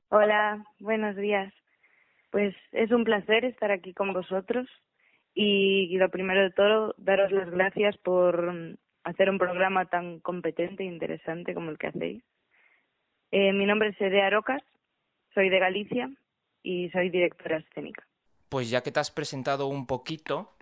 [0.09, 1.53] Hola, buenos días.
[2.31, 4.67] Pues es un placer estar aquí con vosotros
[5.35, 8.51] y lo primero de todo, daros las gracias por
[9.03, 12.23] hacer un programa tan competente e interesante como el que hacéis.
[13.29, 14.63] Eh, mi nombre es Erea Rocas,
[15.35, 16.09] soy de Galicia
[16.63, 18.06] y soy directora escénica.
[18.49, 20.53] Pues ya que te has presentado un poquito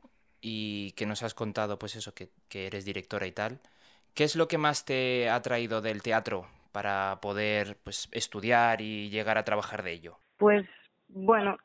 [0.41, 3.59] y que nos has contado, pues eso, que, eres directora y tal,
[4.13, 9.09] ¿qué es lo que más te ha traído del teatro para poder pues, estudiar y
[9.09, 10.19] llegar a trabajar de ello?
[10.37, 10.65] Pues
[11.07, 11.57] bueno,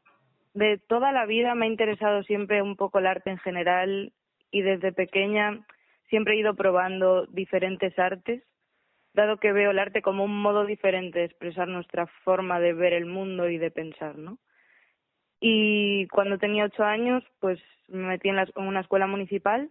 [0.54, 4.12] de toda la vida me ha interesado siempre un poco el arte en general
[4.50, 5.64] y desde pequeña
[6.08, 8.42] siempre he ido probando diferentes artes,
[9.14, 12.92] dado que veo el arte como un modo diferente de expresar nuestra forma de ver
[12.92, 14.38] el mundo y de pensar, ¿no?
[15.41, 19.70] Y cuando tenía ocho años, pues me metí en, la, en una escuela municipal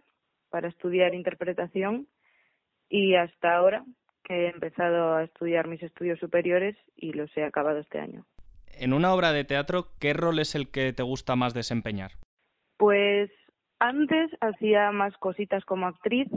[0.50, 2.08] para estudiar interpretación
[2.88, 3.84] y hasta ahora
[4.24, 8.26] que he empezado a estudiar mis estudios superiores y los he acabado este año.
[8.78, 12.12] En una obra de teatro, ¿qué rol es el que te gusta más desempeñar?
[12.76, 13.30] Pues
[13.78, 16.28] antes hacía más cositas como actriz,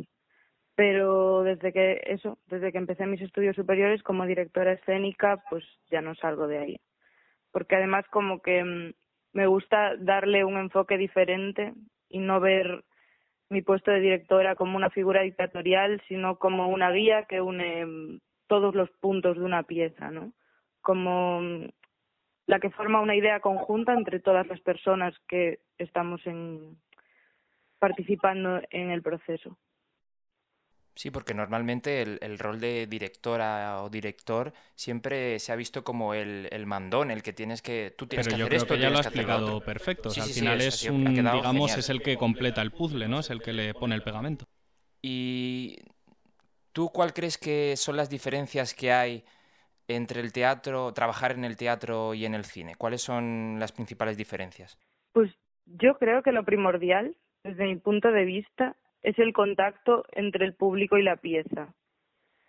[0.76, 6.02] pero desde que eso, desde que empecé mis estudios superiores como directora escénica, pues ya
[6.02, 6.80] no salgo de ahí.
[7.52, 8.94] Porque además como que mm,
[9.34, 11.74] me gusta darle un enfoque diferente
[12.08, 12.84] y no ver
[13.50, 18.20] mi puesto de directora como una figura dictatorial, sino como una guía que une mm,
[18.48, 20.34] todos los puntos de una pieza, ¿no?
[20.82, 21.66] Como mm,
[22.48, 26.78] la que forma una idea conjunta entre todas las personas que estamos en,
[27.80, 29.58] participando en el proceso.
[30.96, 36.14] Sí, porque normalmente el, el, rol de directora o director siempre se ha visto como
[36.14, 38.76] el, el mandón, el que tienes que tú tienes Pero que yo hacer creo esto,
[38.76, 40.10] que ya lo ha explicado perfecto.
[40.10, 41.80] O Sí, sea, sí, al sí, final es- un, digamos, genial.
[41.80, 43.20] es el que completa el puzzle, ¿no?
[43.20, 44.46] Es el que le pone el pegamento.
[45.02, 45.80] ¿Y
[46.74, 49.26] tú cuál crees que son las diferencias que hay
[49.88, 52.76] entre el teatro, trabajar en el teatro y en el cine?
[52.76, 54.78] ¿Cuáles son las principales diferencias?
[55.14, 55.32] Pues
[55.66, 60.54] yo creo que lo primordial, desde mi punto de vista, es el contacto entre el
[60.54, 61.74] público y la pieza.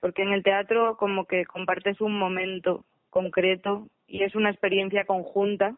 [0.01, 5.77] Porque en el teatro como que compartes un momento concreto y es una experiencia conjunta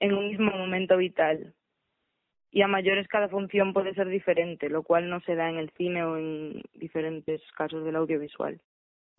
[0.00, 1.54] en un mismo momento vital.
[2.50, 5.70] Y a mayores cada función puede ser diferente, lo cual no se da en el
[5.76, 8.60] cine o en diferentes casos del audiovisual.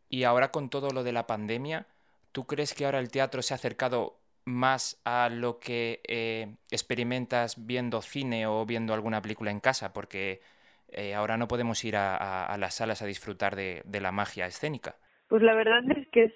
[0.09, 1.85] Y ahora con todo lo de la pandemia,
[2.31, 7.67] ¿tú crees que ahora el teatro se ha acercado más a lo que eh, experimentas
[7.67, 9.93] viendo cine o viendo alguna película en casa?
[9.93, 10.41] Porque
[10.89, 14.95] eh, ahora no podemos ir a, las salas a disfrutar de, de la magia escénica.
[15.27, 16.33] Pues la verdad es que es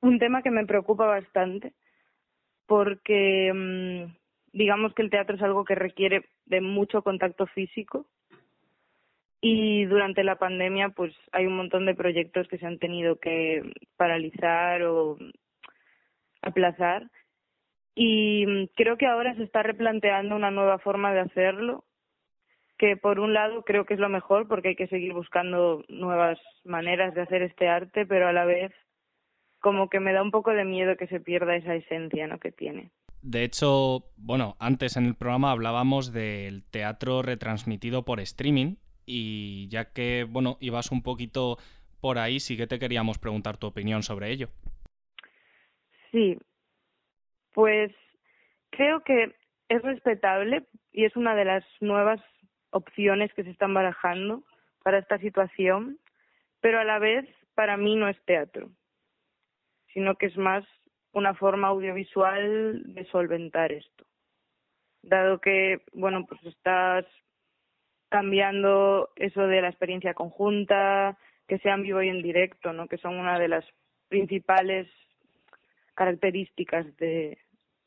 [0.00, 1.74] un tema que me preocupa bastante
[2.66, 4.14] porque mmm,
[4.52, 8.06] digamos que el teatro es algo que requiere de mucho contacto físico
[9.40, 13.72] y durante la pandemia pues hay un montón de proyectos que se han tenido que
[13.96, 15.18] paralizar o
[16.42, 17.10] aplazar
[17.94, 21.84] y mm, creo que ahora se está replanteando una nueva forma de hacerlo
[22.80, 26.38] que por un lado creo que es lo mejor porque hay que seguir buscando nuevas
[26.64, 28.72] maneras de hacer este arte pero a la vez
[29.60, 32.38] como que me da un poco de miedo que se pierda esa esencia ¿no?
[32.38, 32.90] que tiene.
[33.20, 39.92] De hecho, bueno, antes en el programa hablábamos del teatro retransmitido por streaming y ya
[39.92, 41.58] que, bueno, ibas un poquito
[42.00, 44.48] por ahí, sí que te queríamos preguntar tu opinión sobre ello.
[46.10, 46.38] Sí,
[47.52, 47.92] pues
[48.70, 49.34] creo que
[49.68, 52.22] es respetable y es una de las nuevas
[52.70, 54.42] opciones que se están barajando
[54.82, 55.98] para esta situación,
[56.60, 58.70] pero a la vez para mí no es teatro
[59.92, 60.64] sino que es más
[61.12, 64.04] una forma audiovisual de solventar esto.
[65.02, 67.04] Dado que, bueno, pues estás
[68.08, 71.16] cambiando eso de la experiencia conjunta,
[71.48, 72.86] que sea en vivo y en directo, ¿no?
[72.86, 73.64] Que son una de las
[74.08, 74.88] principales
[75.94, 77.38] características de,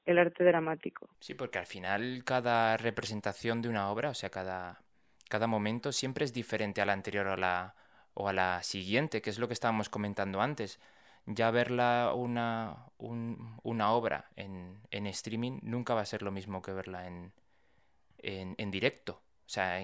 [0.06, 1.10] el arte dramático.
[1.20, 4.82] Sí, porque al final cada representación de una obra, o sea, cada,
[5.30, 7.76] cada momento siempre es diferente a la anterior o a la,
[8.14, 10.80] o a la siguiente, que es lo que estábamos comentando antes.
[11.26, 16.74] Ya verla una, una obra en, en, streaming nunca va a ser lo mismo que
[16.74, 17.32] verla en,
[18.18, 19.80] en, en directo, o sea,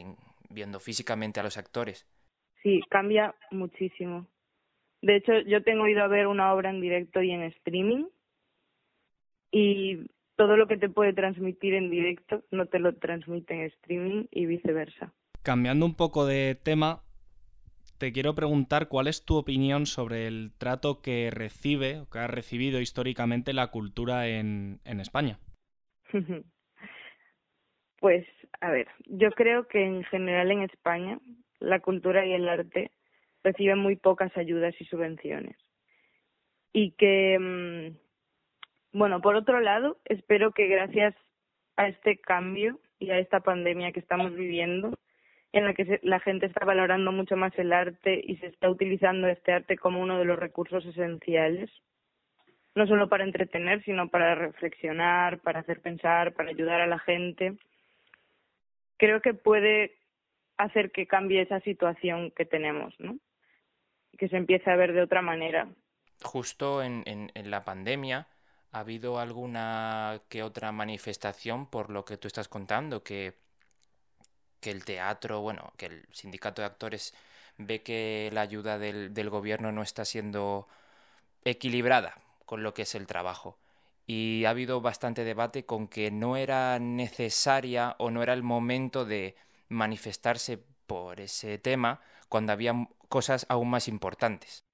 [0.49, 2.05] viendo físicamente a los actores.
[2.61, 4.27] Sí, cambia muchísimo.
[5.01, 8.05] De hecho, yo tengo ido a ver una obra en directo y en streaming
[9.51, 14.25] y todo lo que te puede transmitir en directo no te lo transmite en streaming
[14.31, 15.13] y viceversa.
[15.43, 17.01] Cambiando un poco de tema,
[17.97, 22.27] te quiero preguntar cuál es tu opinión sobre el trato que recibe o que ha
[22.27, 25.39] recibido históricamente la cultura en, en España.
[27.99, 28.25] pues,
[28.61, 31.19] a ver, yo creo que en general en España
[31.59, 32.91] la cultura y el arte
[33.43, 35.57] reciben muy pocas ayudas y subvenciones.
[36.71, 38.08] Y que, mm,
[38.91, 41.15] bueno, por otro lado, espero que gracias
[41.75, 44.97] a este cambio y a esta pandemia que estamos viviendo,
[45.51, 49.27] en la que la gente está valorando mucho más el arte y se está utilizando
[49.27, 51.71] este arte como uno de los recursos esenciales,
[52.75, 57.57] no solo para entretener, sino para reflexionar, para hacer pensar, para ayudar a la gente.
[58.97, 59.95] Creo que puede
[60.57, 63.17] hacer que cambie esa situación que tenemos, ¿no?
[64.17, 65.67] Que se empiece a ver de otra manera.
[66.21, 68.27] Justo en, en, en la pandemia,
[68.71, 73.03] ¿ha habido alguna que otra manifestación por lo que tú estás contando?
[73.03, 73.35] Que,
[74.59, 77.13] que el teatro, bueno, que el sindicato de actores
[77.57, 80.67] ve que la ayuda del, del gobierno no está siendo
[81.45, 83.57] equilibrada con lo que es el trabajo
[84.09, 89.05] y ha habido bastante debate con que no era necesaria o no era el momento
[89.05, 89.35] de
[89.67, 90.57] manifestarse
[90.87, 92.73] por ese tema cuando había
[93.07, 94.65] cosas aún más importantes.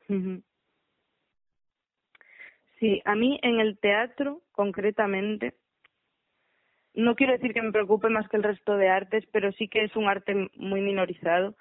[2.86, 5.56] Sí, a mí en el teatro, concretamente,
[6.94, 9.86] no quiero decir que me preocupe más que el resto de artes, pero sí que
[9.86, 11.56] es un arte muy minorizado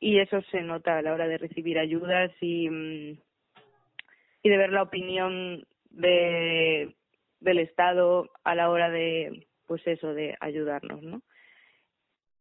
[0.00, 3.18] y eso se nota a la hora de recibir ayudas y, mm,
[4.42, 6.94] y de ver la opinión de,
[7.40, 11.22] del Estado a la hora de, pues eso, de ayudarnos, ¿no?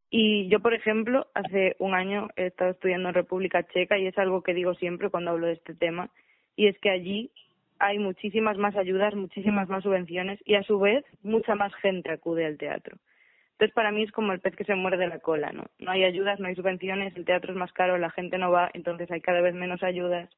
[0.10, 4.18] Y yo, por ejemplo, hace un año he estado estudiando en República Checa y es
[4.18, 6.12] algo que digo siempre cuando hablo de este tema,
[6.58, 7.32] y es que allí
[7.80, 12.46] hay muchísimas más ayudas, muchísimas más subvenciones y a su vez mucha más gente acude
[12.46, 12.98] al teatro.
[13.54, 15.66] Entonces para mí es como el pez que se muerde la cola, ¿no?
[15.80, 18.70] No hay ayudas, no hay subvenciones, el teatro es más caro, la gente no va,
[18.74, 20.30] entonces hay cada vez menos ayudas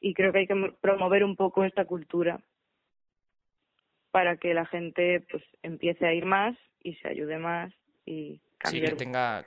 [0.00, 2.40] y creo que hay que promover un poco esta cultura
[4.10, 7.72] para que la gente pues empiece a ir más y se ayude más
[8.06, 9.44] y Sí, que tenga,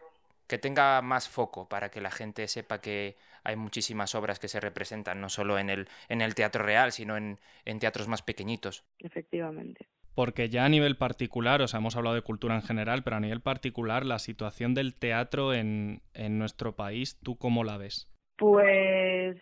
[0.48, 3.16] que tenga más foco para que la gente sepa que
[3.48, 7.16] hay muchísimas obras que se representan, no solo en el, en el teatro real, sino
[7.16, 8.84] en, en teatros más pequeñitos.
[9.00, 9.88] Efectivamente.
[10.14, 13.22] Porque ya a nivel particular, o sea, hemos hablado de cultura en general, pero a
[13.22, 18.12] nivel particular, la situación del teatro en, en nuestro país, ¿tú cómo la ves?
[18.36, 19.38] Pues,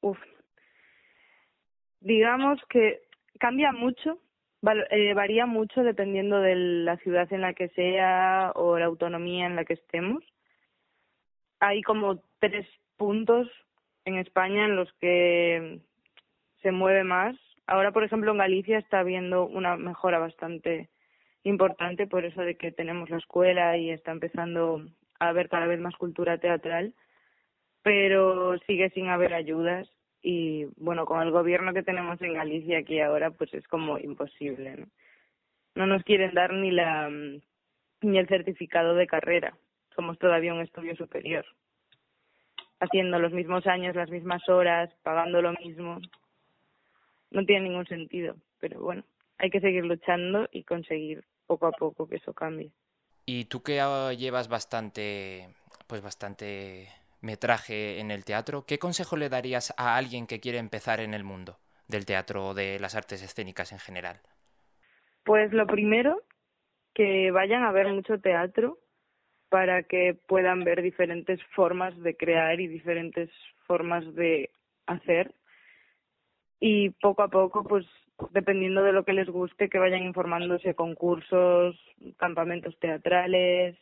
[0.00, 0.18] uf,
[2.00, 3.02] digamos que
[3.38, 4.18] cambia mucho
[4.90, 9.56] eh, varía mucho dependiendo de la ciudad en la que sea o la autonomía en
[9.56, 10.24] la que estemos.
[11.60, 12.66] Hay como tres
[13.02, 13.48] puntos
[14.04, 15.80] en España en los que
[16.62, 17.34] se mueve más.
[17.66, 20.88] Ahora, por ejemplo, en Galicia está habiendo una mejora bastante
[21.42, 24.86] importante por eso de que tenemos la escuela y está empezando
[25.18, 26.94] a haber cada vez más cultura teatral,
[27.82, 29.88] pero sigue sin haber ayudas
[30.22, 34.76] y bueno, con el gobierno que tenemos en Galicia aquí ahora, pues es como imposible,
[34.76, 34.86] ¿no?
[35.74, 39.56] No nos quieren dar ni la ni el certificado de carrera.
[39.96, 41.44] Somos todavía un estudio superior.
[42.82, 46.00] Haciendo los mismos años, las mismas horas, pagando lo mismo.
[47.30, 49.04] No tiene ningún sentido, pero bueno,
[49.38, 52.72] hay que seguir luchando y conseguir poco a poco que eso cambie.
[53.24, 53.80] Y tú que
[54.18, 55.48] llevas bastante
[55.86, 56.88] pues bastante
[57.20, 61.22] metraje en el teatro, ¿qué consejo le darías a alguien que quiere empezar en el
[61.22, 64.20] mundo del teatro o de las artes escénicas en general?
[65.24, 66.22] Pues lo primero,
[66.94, 68.78] que vayan a ver mucho teatro
[69.52, 73.28] para que puedan ver diferentes formas de crear y diferentes
[73.66, 74.48] formas de
[74.86, 75.34] hacer.
[76.58, 77.84] Y poco a poco, pues
[78.30, 81.78] dependiendo de lo que les guste, que vayan informándose concursos,
[82.16, 83.76] campamentos teatrales,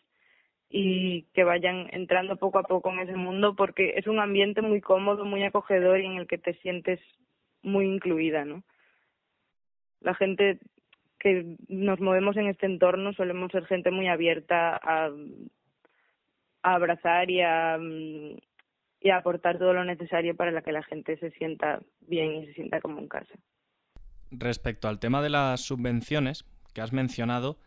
[0.69, 4.81] y que vayan entrando poco a poco en ese mundo porque es un ambiente muy
[4.81, 6.99] cómodo, muy acogedor y en el que te sientes
[7.63, 8.65] muy incluida, ¿no?
[10.01, 10.59] La gente
[11.21, 15.11] que nos movemos en este entorno solemos ser gente muy abierta a,
[16.63, 17.79] a abrazar y a,
[19.01, 22.55] y a aportar todo lo necesario para que la gente se sienta bien y se
[22.55, 23.35] sienta como en casa.
[24.31, 26.45] respecto al tema de las subvenciones
[26.75, 27.59] que has mencionado,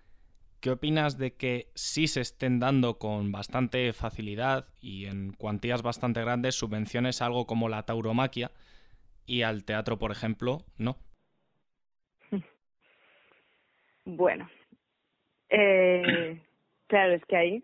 [0.61, 6.21] ¿qué opinas de que sí se estén dando con bastante facilidad y en cuantías bastante
[6.21, 8.51] grandes subvenciones a algo como la tauromaquia
[9.25, 10.97] y al teatro, por ejemplo, no?
[14.05, 14.49] Bueno,
[15.47, 16.41] eh,
[16.87, 17.63] claro, es que ahí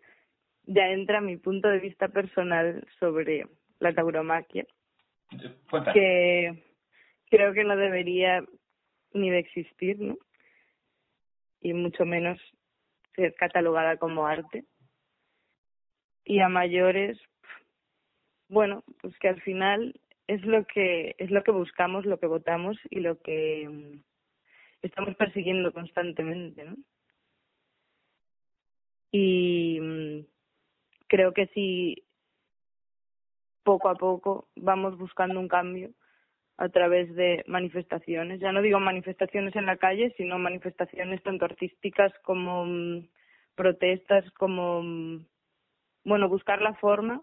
[0.69, 3.47] ya entra mi punto de vista personal sobre
[3.79, 4.67] la tauromaquia,
[5.93, 6.63] que
[7.29, 8.45] creo que no debería
[9.13, 10.17] ni de existir, ¿no?
[11.59, 12.39] Y mucho menos
[13.15, 14.63] ser catalogada como arte.
[16.23, 17.17] Y a mayores,
[18.47, 22.77] bueno, pues que al final es lo que es lo que buscamos, lo que votamos
[22.91, 24.03] y lo que mm,
[24.83, 26.75] estamos persiguiendo constantemente, ¿no?
[29.11, 30.38] Y mm,
[31.09, 32.03] creo que si
[33.63, 35.91] poco a poco vamos buscando un cambio
[36.57, 42.13] a través de manifestaciones, ya no digo manifestaciones en la calle, sino manifestaciones tanto artísticas
[42.23, 43.07] como mm,
[43.55, 45.25] protestas, como, mm,
[46.05, 47.21] bueno, buscar la forma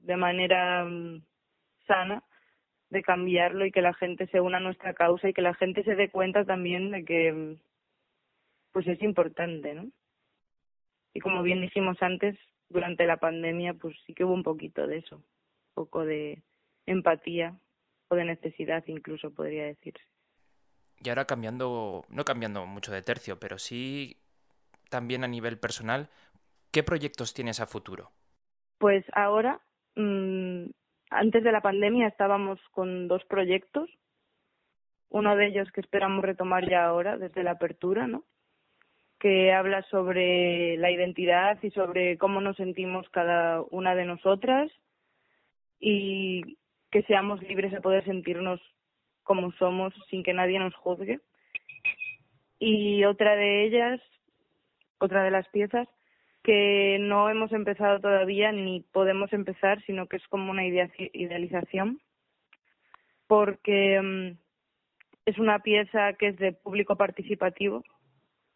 [0.00, 0.86] de manera
[1.86, 2.22] sana
[2.90, 5.82] de cambiarlo y que la gente se una a nuestra causa y que la gente
[5.84, 7.56] se dé cuenta también de que
[8.72, 9.86] pues es importante, ¿no?
[11.12, 12.36] Y como bien dijimos antes,
[12.68, 16.42] durante la pandemia pues sí que hubo un poquito de eso, un poco de
[16.86, 17.56] empatía
[18.08, 20.04] o de necesidad incluso podría decirse.
[21.02, 24.18] Y ahora cambiando, no cambiando mucho de tercio, pero sí
[24.88, 26.08] también a nivel personal,
[26.70, 28.12] ¿qué proyectos tienes a futuro?
[28.78, 29.60] Pues ahora,
[29.96, 30.66] mmm,
[31.10, 33.90] antes de la pandemia estábamos con dos proyectos,
[35.10, 38.24] uno de ellos que esperamos retomar ya ahora desde la apertura, ¿no?
[39.24, 44.70] Que habla sobre la identidad y sobre cómo nos sentimos cada una de nosotras
[45.80, 46.58] y
[46.90, 48.60] que seamos libres de poder sentirnos
[49.22, 51.20] como somos sin que nadie nos juzgue.
[52.58, 53.98] Y otra de ellas,
[54.98, 55.88] otra de las piezas,
[56.42, 61.98] que no hemos empezado todavía ni podemos empezar, sino que es como una idealización,
[63.26, 64.36] porque mm,
[65.24, 67.82] es una pieza que es de público participativo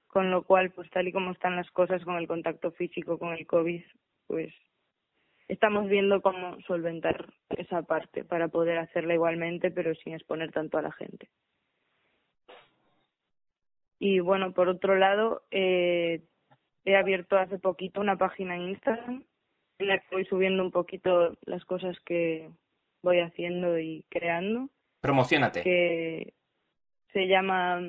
[0.09, 3.33] con lo cual, pues tal y como están las cosas con el contacto físico, con
[3.35, 3.83] el COVID,
[4.27, 4.53] pues
[5.47, 10.83] estamos viendo cómo solventar esa parte para poder hacerla igualmente, pero sin exponer tanto a
[10.83, 11.29] la gente.
[13.99, 16.23] Y bueno, por otro lado, eh,
[16.85, 19.25] he abierto hace poquito una página en Instagram
[19.79, 22.51] en la que voy subiendo un poquito las cosas que
[23.03, 24.69] voy haciendo y creando.
[25.01, 25.63] Promocionate.
[25.63, 26.35] Que
[27.13, 27.81] se llama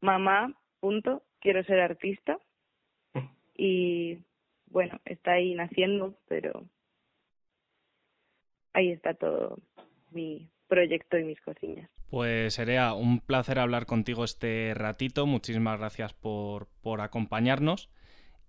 [0.00, 2.38] mamá punto, quiero ser artista.
[3.56, 4.18] Y
[4.66, 6.66] bueno, está ahí naciendo, pero
[8.72, 9.58] ahí está todo
[10.10, 11.88] mi proyecto y mis cosillas.
[12.10, 15.26] Pues sería un placer hablar contigo este ratito.
[15.26, 17.88] Muchísimas gracias por, por acompañarnos.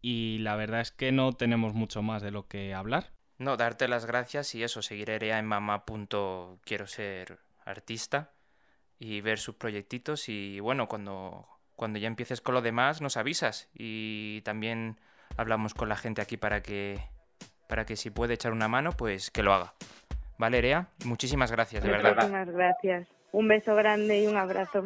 [0.01, 3.11] Y la verdad es que no tenemos mucho más de lo que hablar.
[3.38, 5.84] No, darte las gracias y eso, seguiré en mamá.
[6.65, 8.34] Quiero ser artista
[8.97, 13.69] y ver sus proyectitos y bueno, cuando cuando ya empieces con lo demás nos avisas
[13.74, 14.99] y también
[15.38, 16.99] hablamos con la gente aquí para que
[17.67, 19.74] para que si puede echar una mano, pues que lo haga.
[20.38, 22.15] Valeria, muchísimas gracias, de verdad.
[22.15, 23.07] Muchísimas gracias.
[23.32, 24.86] Un beso grande y un abrazo.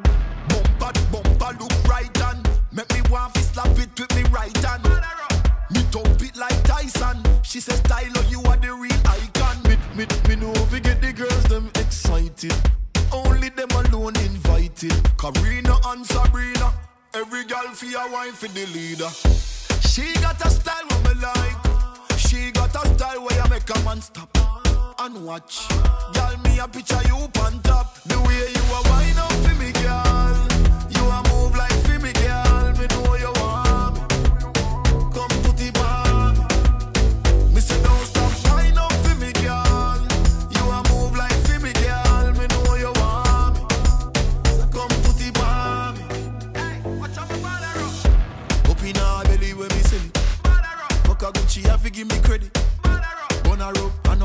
[13.12, 14.94] Only them alone invited.
[15.18, 16.74] Karina and Sabrina.
[17.14, 19.10] Every girl for a wine for the leader.
[19.82, 22.20] She got a style what me like.
[22.20, 24.30] She got a style where you make a man stop
[25.00, 25.68] and watch.
[26.14, 27.96] Girl, me a picture you on top.
[28.04, 30.48] The way you a wine up for me, girl.
[30.90, 32.47] You a move like for me, girl.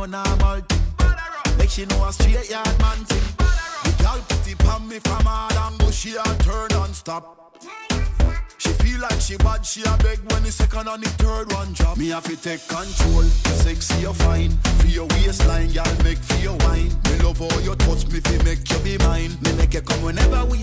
[0.07, 0.83] No normal thing.
[1.59, 3.23] Like she know a straight yard man thing.
[3.85, 7.55] The girl put it on me from hard and bushy and turn and stop.
[8.59, 11.73] She feel like she bad, she a beg when the second and the third one
[11.73, 11.99] drop.
[11.99, 13.23] Me have to take control,
[13.63, 14.51] sexy, you fine.
[14.79, 16.91] For your waistline, girl, make for your wine.
[17.05, 19.37] Me love how you touch me, fi make you be mine.
[19.43, 20.62] Me make you come whenever we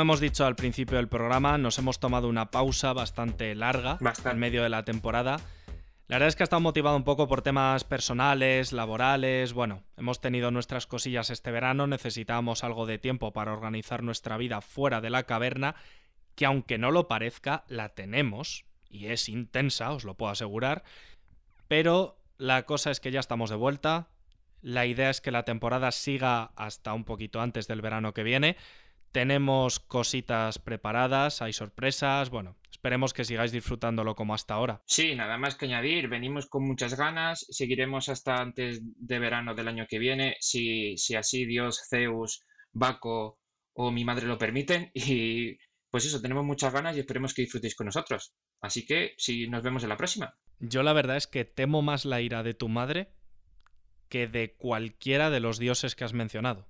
[0.00, 4.30] Como hemos dicho al principio del programa, nos hemos tomado una pausa bastante larga Bastante.
[4.30, 5.36] en medio de la temporada.
[6.08, 9.52] La verdad es que ha estado motivado un poco por temas personales, laborales.
[9.52, 14.62] Bueno, hemos tenido nuestras cosillas este verano, necesitábamos algo de tiempo para organizar nuestra vida
[14.62, 15.74] fuera de la caverna,
[16.34, 20.82] que aunque no lo parezca, la tenemos y es intensa, os lo puedo asegurar.
[21.68, 24.08] Pero la cosa es que ya estamos de vuelta.
[24.62, 28.56] La idea es que la temporada siga hasta un poquito antes del verano que viene.
[29.12, 32.30] Tenemos cositas preparadas, hay sorpresas.
[32.30, 34.82] Bueno, esperemos que sigáis disfrutándolo como hasta ahora.
[34.86, 39.68] Sí, nada más que añadir, venimos con muchas ganas, seguiremos hasta antes de verano del
[39.68, 43.40] año que viene, si, si así Dios, Zeus, Baco
[43.72, 44.90] o mi madre lo permiten.
[44.94, 45.56] Y
[45.90, 48.32] pues eso, tenemos muchas ganas y esperemos que disfrutéis con nosotros.
[48.60, 50.38] Así que, sí, nos vemos en la próxima.
[50.60, 53.12] Yo la verdad es que temo más la ira de tu madre
[54.08, 56.68] que de cualquiera de los dioses que has mencionado.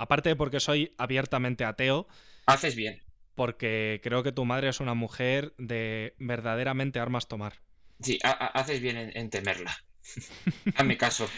[0.00, 2.08] Aparte de porque soy abiertamente ateo,
[2.46, 3.02] Haces bien.
[3.34, 7.60] porque creo que tu madre es una mujer de verdaderamente armas tomar.
[8.00, 9.76] Sí, ha- ha- haces bien en, en temerla.
[10.76, 11.28] Hazme caso.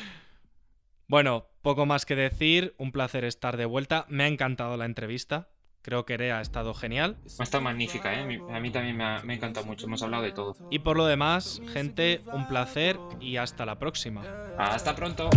[1.09, 4.07] Bueno, poco más que decir, un placer estar de vuelta.
[4.09, 5.49] Me ha encantado la entrevista.
[5.83, 7.17] Creo que Erea ha estado genial.
[7.39, 8.41] Ha estado magnífica, ¿eh?
[8.53, 9.87] A mí, también me ha, me ha encantado mucho.
[9.87, 10.57] Hemos hablado de todo.
[10.71, 14.23] Y por lo demás, gente, un placer y hasta la próxima.
[14.59, 15.29] Hasta pronto.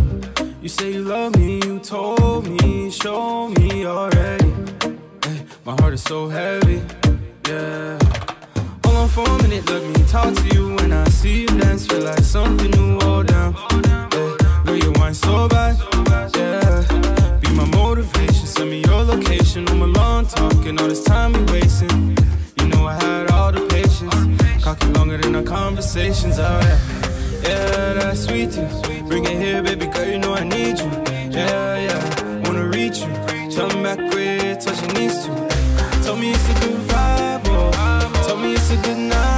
[17.65, 18.47] my motivation.
[18.47, 19.67] Send me your location.
[19.69, 20.79] I'm alone talking.
[20.79, 22.17] All this time we wasting.
[22.57, 24.63] You know I had all the patience.
[24.63, 26.39] Cocky longer than our conversations.
[26.39, 26.79] Alright.
[27.43, 28.51] Yeah, that's sweet.
[28.51, 28.67] too.
[29.07, 30.07] Bring it here, baby girl.
[30.07, 30.91] You know I need you.
[31.31, 32.39] Yeah, yeah.
[32.43, 33.11] Wanna reach you.
[33.49, 35.31] Jump back with touching your knees to.
[36.03, 37.41] Tell me it's a good vibe.
[37.47, 38.23] Oh.
[38.27, 39.34] Tell me it's a good night.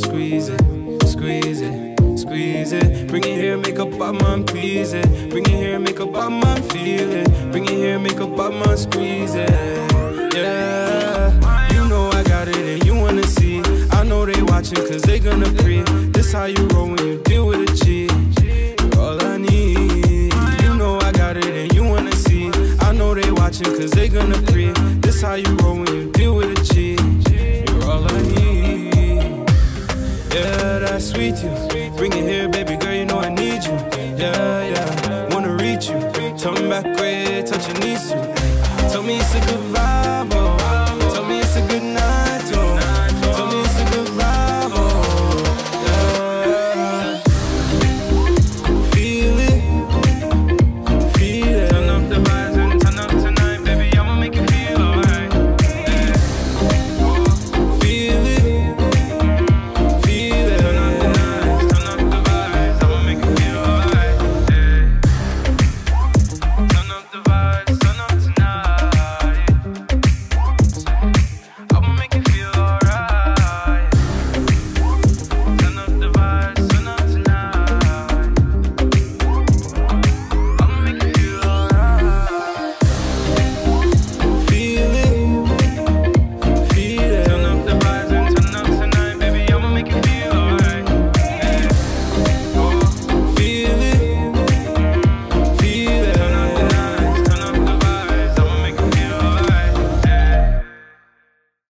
[0.00, 0.60] Squeeze it,
[1.06, 3.06] squeeze it, squeeze it.
[3.08, 5.06] Bring it here, make up pop man please it.
[5.30, 7.28] Bring it here, make up pop man feel it.
[7.50, 9.50] Bring it here, make up pop man squeeze it.
[10.34, 11.32] Yeah,
[11.72, 13.62] you know I got it and you wanna see.
[13.90, 15.82] I know they watching cause they gonna pre.
[16.12, 18.08] This how you roll when you deal with a G.
[18.42, 20.32] You're all I need.
[20.62, 22.50] You know I got it and you wanna see.
[22.80, 24.72] I know they watching cause they gonna pre.
[25.02, 25.86] This how you roll when
[31.00, 31.50] sweet you.
[31.96, 33.72] Bring it here, baby girl, you know I need you.
[34.16, 35.98] Yeah, yeah, wanna reach you.
[36.38, 38.22] Turn back way, touch your knees too.
[38.90, 40.39] Tell me it's a good vibe.